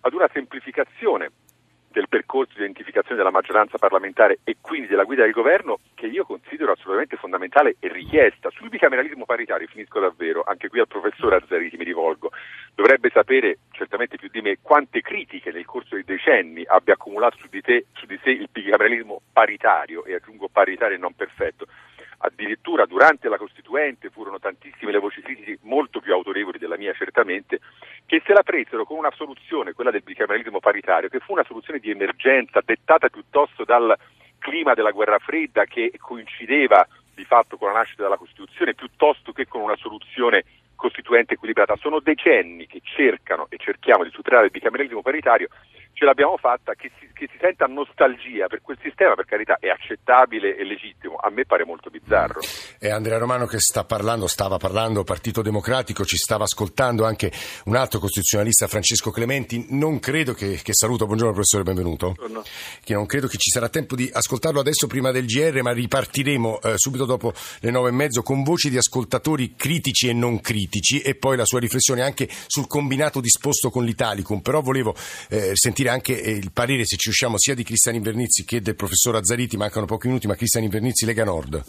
ad 0.00 0.12
una 0.12 0.28
semplificazione 0.32 1.30
del 1.96 2.08
percorso 2.10 2.52
di 2.54 2.60
identificazione 2.60 3.16
della 3.16 3.30
maggioranza 3.30 3.78
parlamentare 3.78 4.40
e 4.44 4.58
quindi 4.60 4.86
della 4.86 5.04
guida 5.04 5.22
del 5.22 5.32
governo 5.32 5.78
che 5.94 6.06
io 6.06 6.26
considero 6.26 6.72
assolutamente 6.72 7.16
fondamentale 7.16 7.76
e 7.80 7.88
richiesta. 7.88 8.50
Sul 8.50 8.68
bicameralismo 8.68 9.24
paritario, 9.24 9.66
finisco 9.66 9.98
davvero, 9.98 10.44
anche 10.46 10.68
qui 10.68 10.78
al 10.78 10.88
professor 10.88 11.32
Azzariti 11.32 11.78
mi 11.78 11.84
rivolgo, 11.84 12.32
dovrebbe 12.76 13.08
sapere 13.10 13.58
certamente 13.72 14.18
più 14.18 14.28
di 14.30 14.42
me 14.42 14.58
quante 14.60 15.00
critiche 15.00 15.50
nel 15.50 15.64
corso 15.64 15.94
dei 15.94 16.04
decenni 16.04 16.62
abbia 16.66 16.92
accumulato 16.92 17.38
su 17.38 17.48
di, 17.48 17.62
te, 17.62 17.86
su 17.94 18.04
di 18.04 18.20
sé 18.22 18.30
il 18.30 18.48
bicameralismo 18.52 19.22
paritario 19.32 20.04
e 20.04 20.14
aggiungo 20.14 20.48
paritario 20.48 20.94
e 20.94 21.00
non 21.00 21.14
perfetto. 21.14 21.66
Addirittura 22.18 22.84
durante 22.84 23.28
la 23.28 23.38
Costituente 23.38 24.10
furono 24.10 24.38
tantissime 24.38 24.92
le 24.92 24.98
voci 24.98 25.22
critiche, 25.22 25.58
molto 25.62 26.00
più 26.00 26.12
autorevoli 26.12 26.58
della 26.58 26.76
mia 26.76 26.92
certamente, 26.92 27.60
che 28.04 28.22
se 28.26 28.34
la 28.34 28.42
presero 28.42 28.84
con 28.84 28.98
una 28.98 29.12
soluzione, 29.14 29.72
quella 29.72 29.90
del 29.90 30.02
bicameralismo 30.02 30.60
paritario, 30.60 31.08
che 31.08 31.20
fu 31.20 31.32
una 31.32 31.44
soluzione 31.44 31.78
di 31.78 31.90
emergenza 31.90 32.60
dettata 32.62 33.08
piuttosto 33.08 33.64
dal 33.64 33.96
clima 34.38 34.74
della 34.74 34.90
guerra 34.90 35.18
fredda 35.18 35.64
che 35.64 35.92
coincideva 35.98 36.86
di 37.14 37.24
fatto 37.24 37.56
con 37.56 37.72
la 37.72 37.78
nascita 37.78 38.02
della 38.02 38.18
Costituzione 38.18 38.74
piuttosto 38.74 39.32
che 39.32 39.46
con 39.46 39.62
una 39.62 39.76
soluzione 39.76 40.44
costituente 40.76 41.34
equilibrata. 41.34 41.74
Sono 41.76 42.00
decenni 42.00 42.66
che 42.66 42.80
cercano 42.84 43.46
e 43.48 43.56
cerchiamo 43.58 44.04
di 44.04 44.10
superare 44.10 44.44
il 44.44 44.50
bicameralismo 44.52 45.02
paritario 45.02 45.48
ce 45.96 46.04
l'abbiamo 46.04 46.36
fatta, 46.36 46.74
che 46.74 46.90
si, 46.98 47.08
che 47.14 47.26
si, 47.32 47.38
senta 47.40 47.64
nostalgia 47.64 48.48
per 48.48 48.60
quel 48.60 48.76
sistema, 48.82 49.14
per 49.14 49.24
carità, 49.24 49.56
è 49.58 49.68
accettabile 49.68 50.54
e 50.54 50.62
legittimo, 50.62 51.16
a 51.16 51.30
me 51.30 51.46
pare 51.46 51.64
molto 51.64 51.88
bizzarro. 51.88 52.40
È 52.78 52.90
Andrea 52.90 53.16
Romano 53.16 53.46
che 53.46 53.58
sta 53.58 53.82
parlando, 53.84 54.26
stava 54.26 54.58
parlando 54.58 55.04
Partito 55.04 55.40
Democratico, 55.40 56.04
ci 56.04 56.18
stava 56.18 56.44
ascoltando 56.44 57.06
anche 57.06 57.32
un 57.64 57.76
altro 57.76 57.98
costituzionalista, 57.98 58.66
Francesco 58.66 59.10
Clementi, 59.10 59.68
non 59.70 59.98
credo 59.98 60.34
che, 60.34 60.60
che 60.62 60.74
saluto, 60.74 61.06
buongiorno 61.06 61.32
professore, 61.32 61.62
benvenuto, 61.62 62.12
Buongiorno. 62.12 62.44
che 62.84 62.92
non 62.92 63.06
credo 63.06 63.26
che 63.26 63.38
ci 63.38 63.48
sarà 63.48 63.70
tempo 63.70 63.96
di 63.96 64.10
ascoltarlo 64.12 64.60
adesso 64.60 64.86
prima 64.86 65.10
del 65.12 65.24
GR, 65.24 65.62
ma 65.62 65.72
ripartiremo 65.72 66.60
eh, 66.60 66.74
subito 66.76 67.06
dopo 67.06 67.32
le 67.60 67.70
nove 67.70 67.88
e 67.88 67.92
mezzo 67.92 68.20
con 68.22 68.42
voci 68.42 68.68
di 68.68 68.76
ascoltatori 68.76 69.54
critici 69.56 70.10
e 70.10 70.12
non 70.12 70.42
critici 70.42 71.00
e 71.00 71.14
poi 71.14 71.38
la 71.38 71.46
sua 71.46 71.58
riflessione 71.58 72.02
anche 72.02 72.28
sul 72.28 72.66
combinato 72.66 73.22
disposto 73.22 73.70
con 73.70 73.82
l'Italicum, 73.82 74.40
però 74.40 74.60
volevo 74.60 74.94
eh, 75.30 75.52
sentire 75.54 75.84
anche 75.88 76.20
eh, 76.20 76.30
il 76.30 76.52
parere, 76.52 76.84
se 76.84 76.96
ci 76.96 77.06
riusciamo, 77.06 77.38
sia 77.38 77.54
di 77.54 77.64
Cristian 77.64 77.94
Invernizzi 77.94 78.44
che 78.44 78.60
del 78.60 78.76
professor 78.76 79.16
Azzariti, 79.16 79.56
mancano 79.56 79.86
pochi 79.86 80.08
minuti, 80.08 80.26
ma 80.26 80.34
Cristian 80.34 80.64
Invernizzi, 80.64 81.06
Lega 81.06 81.24
Nord. 81.24 81.62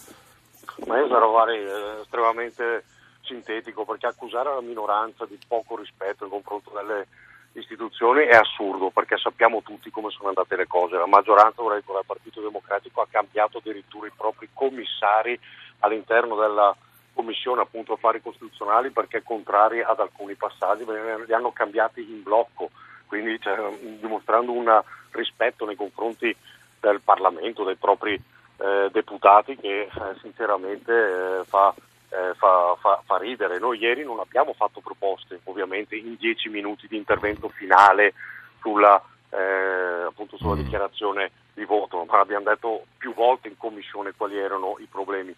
Ma 0.85 0.99
io 0.99 1.07
sarò 1.07 1.47
eh, 1.47 2.01
estremamente 2.01 2.83
sintetico 3.21 3.85
perché 3.85 4.07
accusare 4.07 4.53
la 4.53 4.61
minoranza 4.61 5.25
di 5.25 5.37
poco 5.47 5.75
rispetto 5.75 6.23
nei 6.23 6.31
confronto 6.31 6.71
delle 6.73 7.07
istituzioni 7.53 8.25
è 8.25 8.35
assurdo 8.35 8.91
perché 8.91 9.17
sappiamo 9.17 9.61
tutti 9.61 9.89
come 9.89 10.09
sono 10.11 10.29
andate 10.29 10.55
le 10.55 10.67
cose. 10.67 10.97
La 10.97 11.07
maggioranza, 11.07 11.61
vorrei 11.61 11.79
ricordare, 11.79 12.05
il 12.07 12.13
Partito 12.13 12.41
Democratico 12.41 13.01
ha 13.01 13.07
cambiato 13.09 13.57
addirittura 13.57 14.07
i 14.07 14.11
propri 14.15 14.49
commissari 14.53 15.39
all'interno 15.79 16.35
della 16.35 16.75
Commissione 17.13 17.61
appunto 17.61 17.93
affari 17.93 18.21
costituzionali 18.21 18.91
perché 18.91 19.23
contrari 19.23 19.81
ad 19.81 19.99
alcuni 19.99 20.35
passaggi, 20.35 20.85
li 20.85 21.33
hanno 21.33 21.51
cambiati 21.51 22.01
in 22.01 22.21
blocco, 22.21 22.69
quindi 23.07 23.39
cioè, 23.39 23.57
dimostrando 23.99 24.51
un 24.51 24.81
rispetto 25.11 25.65
nei 25.65 25.75
confronti 25.75 26.35
del 26.79 27.01
Parlamento, 27.01 27.63
dei 27.63 27.75
propri 27.75 28.13
eh, 28.13 28.89
deputati 28.91 29.55
che 29.55 29.81
eh, 29.81 29.89
sinceramente 30.21 30.91
eh, 30.91 31.43
fa 31.45 31.73
eh, 32.09 32.33
fa, 32.35 32.75
fa, 32.79 33.01
fa, 33.05 33.17
ridere. 33.17 33.59
Noi 33.59 33.79
ieri 33.79 34.03
non 34.03 34.19
abbiamo 34.19 34.53
fatto 34.53 34.79
proposte, 34.79 35.39
ovviamente, 35.45 35.95
in 35.95 36.15
dieci 36.17 36.49
minuti 36.49 36.87
di 36.87 36.97
intervento 36.97 37.49
finale 37.49 38.13
sulla, 38.61 39.01
eh, 39.29 40.05
appunto 40.07 40.37
sulla 40.37 40.55
mm. 40.55 40.63
dichiarazione 40.63 41.31
di 41.53 41.65
voto, 41.65 42.03
ma 42.05 42.19
abbiamo 42.19 42.45
detto 42.45 42.85
più 42.97 43.13
volte 43.13 43.47
in 43.47 43.57
commissione 43.57 44.13
quali 44.15 44.37
erano 44.37 44.77
i 44.79 44.87
problemi. 44.89 45.35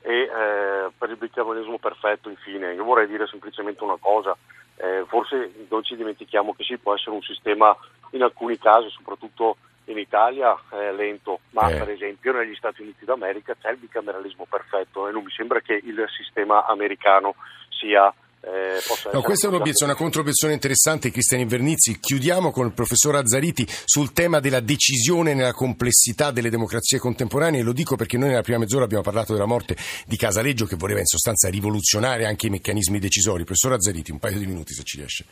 E 0.00 0.22
eh, 0.22 0.90
per 0.96 1.10
il 1.10 1.16
bicameralismo 1.16 1.78
perfetto, 1.78 2.28
infine, 2.28 2.72
io 2.72 2.84
vorrei 2.84 3.06
dire 3.06 3.26
semplicemente 3.26 3.84
una 3.84 3.96
cosa. 4.00 4.36
Eh, 4.80 5.04
forse 5.08 5.66
non 5.68 5.82
ci 5.82 5.96
dimentichiamo 5.96 6.54
che 6.54 6.62
sì, 6.64 6.78
può 6.78 6.94
essere 6.94 7.10
un 7.10 7.22
sistema 7.22 7.76
in 8.10 8.22
alcuni 8.22 8.58
casi, 8.58 8.88
soprattutto 8.90 9.56
in 9.86 9.98
Italia 9.98 10.56
è 10.70 10.92
lento, 10.92 11.40
ma 11.50 11.68
eh. 11.68 11.78
per 11.78 11.90
esempio 11.90 12.32
negli 12.32 12.54
Stati 12.54 12.82
Uniti 12.82 13.04
d'America 13.04 13.56
c'è 13.60 13.70
il 13.70 13.78
bicameralismo 13.78 14.46
perfetto 14.48 15.08
e 15.08 15.12
non 15.12 15.24
mi 15.24 15.30
sembra 15.30 15.60
che 15.60 15.80
il 15.82 16.06
sistema 16.16 16.66
americano 16.66 17.34
sia 17.68 18.12
eh, 18.40 19.10
no, 19.12 19.20
questa 19.20 19.46
è 19.46 19.50
un'obiezione, 19.50 19.92
una 19.92 20.00
controobiezione 20.00 20.54
interessante, 20.54 21.10
Cristian 21.10 21.40
Invernizzi. 21.40 21.98
Chiudiamo 21.98 22.50
con 22.50 22.66
il 22.66 22.72
professor 22.72 23.16
Azzariti 23.16 23.66
sul 23.84 24.12
tema 24.12 24.38
della 24.38 24.60
decisione 24.60 25.34
nella 25.34 25.52
complessità 25.52 26.30
delle 26.30 26.48
democrazie 26.48 26.98
contemporanee. 26.98 27.62
Lo 27.62 27.72
dico 27.72 27.96
perché 27.96 28.16
noi 28.16 28.28
nella 28.28 28.42
prima 28.42 28.58
mezz'ora 28.58 28.84
abbiamo 28.84 29.02
parlato 29.02 29.32
della 29.32 29.46
morte 29.46 29.76
di 30.06 30.16
Casaleggio, 30.16 30.66
che 30.66 30.76
voleva 30.76 31.00
in 31.00 31.06
sostanza 31.06 31.48
rivoluzionare 31.48 32.26
anche 32.26 32.46
i 32.46 32.50
meccanismi 32.50 32.98
decisori. 32.98 33.44
Professor 33.44 33.72
Azzariti, 33.72 34.12
un 34.12 34.18
paio 34.18 34.38
di 34.38 34.46
minuti 34.46 34.72
se 34.72 34.82
ci 34.84 34.96
riesce 34.98 35.24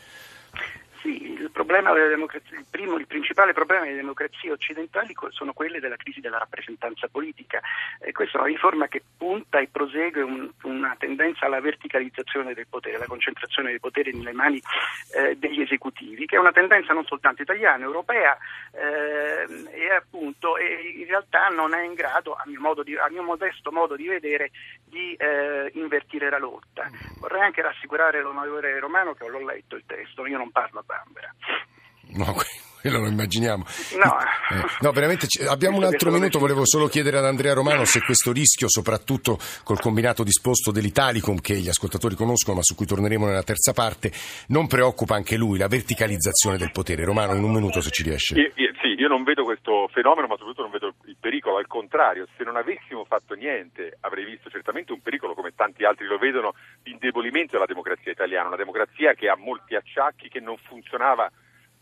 il, 1.67 2.65
primo, 2.69 2.97
il 2.97 3.07
principale 3.07 3.53
problema 3.53 3.83
delle 3.83 3.97
democrazie 3.97 4.51
occidentali 4.51 5.15
sono 5.29 5.53
quelle 5.53 5.79
della 5.79 5.95
crisi 5.97 6.19
della 6.19 6.37
rappresentanza 6.37 7.07
politica. 7.07 7.61
E 7.99 8.11
questa 8.11 8.37
è 8.37 8.41
una 8.41 8.49
riforma 8.49 8.87
che 8.87 9.03
punta 9.17 9.59
e 9.59 9.67
prosegue 9.71 10.21
un, 10.21 10.49
una 10.63 10.95
tendenza 10.97 11.45
alla 11.45 11.59
verticalizzazione 11.59 12.53
del 12.53 12.67
potere, 12.67 12.95
alla 12.95 13.05
concentrazione 13.05 13.69
dei 13.69 13.79
poteri 13.79 14.13
nelle 14.13 14.33
mani 14.33 14.61
eh, 15.15 15.35
degli 15.37 15.61
esecutivi, 15.61 16.25
che 16.25 16.35
è 16.35 16.39
una 16.39 16.51
tendenza 16.51 16.93
non 16.93 17.05
soltanto 17.05 17.41
italiana, 17.41 17.83
europea 17.83 18.37
eh, 18.71 19.45
e 19.71 19.89
appunto 19.93 20.57
e 20.57 20.93
in 20.97 21.05
realtà 21.05 21.47
non 21.49 21.73
è 21.73 21.83
in 21.83 21.93
grado, 21.93 22.33
a 22.33 22.43
mio, 22.45 22.83
di, 22.83 22.95
a 22.95 23.09
mio 23.09 23.23
modesto 23.23 23.71
modo 23.71 23.95
di 23.95 24.07
vedere, 24.07 24.51
di 24.85 25.13
eh, 25.15 25.71
invertire 25.73 26.29
la 26.29 26.37
lotta. 26.39 26.89
Vorrei 27.19 27.41
anche 27.41 27.61
rassicurare 27.61 28.21
l'onorevole 28.21 28.79
Romano 28.79 29.13
che 29.13 29.27
l'ho 29.27 29.43
letto 29.43 29.75
il 29.75 29.83
testo, 29.85 30.25
io 30.25 30.37
non 30.37 30.51
parlo 30.51 30.79
a 30.79 30.83
Bambera. 30.85 31.33
No, 32.17 32.33
quello 32.81 32.99
lo 32.99 33.07
immaginiamo. 33.07 33.63
No, 34.03 34.17
eh, 34.51 34.65
no 34.81 34.91
veramente 34.91 35.27
abbiamo 35.47 35.77
un 35.77 35.83
altro 35.83 36.11
minuto, 36.11 36.39
volevo 36.39 36.65
solo 36.65 36.87
chiedere 36.87 37.17
ad 37.17 37.25
Andrea 37.25 37.53
Romano 37.53 37.85
se 37.85 38.01
questo 38.01 38.31
rischio, 38.31 38.67
soprattutto 38.69 39.37
col 39.63 39.79
combinato 39.79 40.23
disposto 40.23 40.71
dell'Italicum, 40.71 41.39
che 41.39 41.55
gli 41.55 41.69
ascoltatori 41.69 42.15
conoscono 42.15 42.57
ma 42.57 42.63
su 42.63 42.75
cui 42.75 42.85
torneremo 42.85 43.25
nella 43.25 43.43
terza 43.43 43.73
parte, 43.73 44.11
non 44.47 44.67
preoccupa 44.67 45.15
anche 45.15 45.37
lui 45.37 45.57
la 45.57 45.67
verticalizzazione 45.67 46.57
del 46.57 46.71
potere. 46.71 47.05
Romano, 47.05 47.35
in 47.35 47.43
un 47.43 47.53
minuto 47.53 47.81
se 47.81 47.91
ci 47.91 48.03
riesce. 48.03 48.39
Io, 48.39 48.51
io, 48.55 48.71
sì, 48.81 48.95
io 48.97 49.07
non 49.07 49.23
vedo 49.23 49.43
questo 49.43 49.87
fenomeno, 49.91 50.27
ma 50.27 50.35
soprattutto 50.37 50.63
non 50.63 50.71
vedo 50.71 50.93
il 51.05 51.17
pericolo, 51.19 51.57
al 51.57 51.67
contrario, 51.67 52.27
se 52.35 52.43
non 52.43 52.55
avessimo 52.55 53.05
fatto 53.05 53.35
niente 53.35 53.97
avrei 54.01 54.25
visto 54.25 54.49
certamente 54.49 54.91
un 54.91 55.01
pericolo, 55.01 55.33
come 55.33 55.53
tanti 55.55 55.83
altri 55.83 56.05
lo 56.05 56.17
vedono, 56.17 56.53
di 56.81 56.91
indebolimento 56.91 57.53
della 57.53 57.65
democrazia 57.65 58.11
italiana, 58.11 58.47
una 58.47 58.55
democrazia 58.55 59.13
che 59.13 59.29
ha 59.29 59.35
molti 59.35 59.75
acciacchi, 59.75 60.29
che 60.29 60.39
non 60.39 60.57
funzionava 60.57 61.29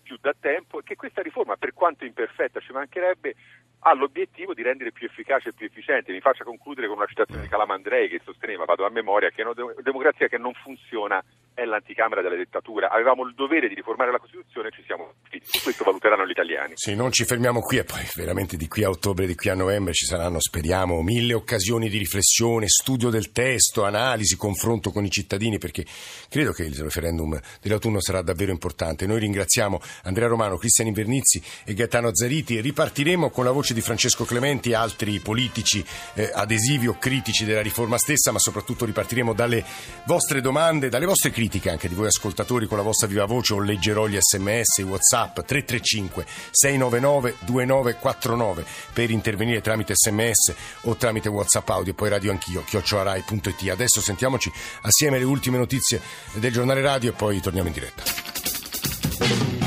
più 0.06 0.18
da 0.22 0.36
tempo 0.40 0.80
e 0.80 0.84
che 0.84 0.96
questa 0.96 1.24
riforma, 1.24 1.58
per 1.58 1.74
quanto 1.74 2.06
imperfetta, 2.06 2.60
ci 2.60 2.72
mancherebbe, 2.72 3.36
ha 3.80 3.94
l'obiettivo 3.94 4.54
di 4.54 4.62
rendere 4.62 4.92
più 4.92 5.08
efficace 5.08 5.50
e 5.50 5.54
più 5.54 5.66
efficiente. 5.66 6.12
Mi 6.12 6.22
faccia 6.22 6.44
concludere 6.44 6.88
con 6.88 6.98
una 6.98 7.08
citazione 7.08 7.42
di 7.42 7.48
Calamandrei 7.48 8.08
che 8.08 8.22
sosteneva, 8.24 8.66
vado 8.66 8.86
a 8.86 8.90
memoria, 8.90 9.32
che 9.32 9.42
una 9.42 9.54
democrazia 9.82 10.28
che 10.28 10.38
non 10.38 10.54
funziona 10.54 11.24
è 11.56 11.64
l'anticamera 11.64 12.22
della 12.22 12.36
dittatura. 12.36 12.90
Avevamo 12.90 13.26
il 13.26 13.34
dovere 13.34 13.70
di 13.70 13.76
riformare 13.76 14.12
la 14.12 14.20
Costituzione 14.20 14.68
e 14.68 14.72
ci 14.72 14.84
siamo 14.86 15.14
riusciti. 15.30 15.64
Questo 15.64 15.86
valuteranno 15.86 16.28
gli 16.28 16.32
italiani. 16.32 16.74
Sì, 16.76 16.96
non 16.96 17.12
ci 17.12 17.24
fermiamo 17.24 17.62
qui 17.62 17.78
e 17.78 17.86
poi 17.86 18.06
veramente 18.14 18.58
di 18.58 18.68
qui 18.68 18.84
a 18.84 18.90
ottobre, 18.90 19.26
di 19.26 19.36
qui 19.36 19.50
a 19.50 19.56
novembre 19.56 19.94
ci 19.94 20.06
saranno, 20.06 20.40
speriamo, 20.42 21.02
mille 21.02 21.34
occasioni 21.34 21.88
di 21.88 21.98
riflessione, 21.98 22.68
studio 22.68 23.10
del 23.10 23.32
testo, 23.32 23.86
analisi, 23.86 24.36
confronto 24.36 24.92
con 24.92 25.06
i 25.06 25.10
cittadini 25.10 25.58
perché 25.58 25.86
credo 26.30 26.52
che 26.52 26.64
il 26.64 26.78
referendum 26.78 27.40
dell'autunno 27.62 28.02
sarà 28.02 28.22
davvero 28.22 28.52
importante. 28.52 29.08
Noi 29.08 29.20
ringraziamo 29.20 29.80
Andrea 30.04 30.28
Romano, 30.28 30.58
Cristian 30.58 30.90
Invernizzi 30.90 31.42
e 31.64 31.74
Gaetano 31.74 32.14
Zariti. 32.14 32.60
Ripartiremo 32.60 33.30
con 33.30 33.46
la 33.46 33.52
voce 33.52 33.74
di 33.74 33.80
Francesco 33.80 34.26
Clementi 34.26 34.72
e 34.72 34.76
altri 34.76 35.20
politici 35.20 35.84
eh, 36.16 36.32
adesivi 36.34 36.88
o 36.88 36.98
critici 37.00 37.46
della 37.46 37.62
riforma 37.62 37.98
stessa, 37.98 38.34
ma 38.34 38.40
soprattutto 38.40 38.84
ripartiremo 38.84 39.34
dalle 39.34 39.64
vostre 40.06 40.42
domande, 40.42 40.90
dalle 40.90 41.06
vostre 41.06 41.30
critiche 41.30 41.44
critiche 41.46 41.70
anche 41.70 41.88
di 41.88 41.94
voi 41.94 42.08
ascoltatori 42.08 42.66
con 42.66 42.78
la 42.78 42.84
vostra 42.84 43.08
viva 43.08 43.26
voce 43.26 43.54
o 43.54 43.60
leggerò 43.60 44.08
gli 44.08 44.18
sms, 44.20 44.78
i 44.78 44.84
whatsapp 44.84 45.40
335 45.42 46.26
699 46.52 47.36
2949 47.46 48.66
per 48.94 49.12
intervenire 49.12 49.62
tramite 49.62 49.94
sms 49.96 50.54
o 50.82 50.96
tramite 50.96 51.30
whatsapp 51.30 51.68
audio 51.70 51.94
poi 51.94 52.10
radio 52.10 52.32
anch'io 52.32 52.64
chioccioarai.it 52.64 53.70
adesso 53.70 54.02
sentiamoci 54.02 54.52
assieme 54.82 55.20
le 55.20 55.26
ultime 55.26 55.58
notizie 55.58 56.02
del 56.34 56.52
giornale 56.52 56.82
radio 56.82 57.12
e 57.12 57.14
poi 57.14 57.40
torniamo 57.40 57.68
in 57.68 57.74
diretta 57.74 59.65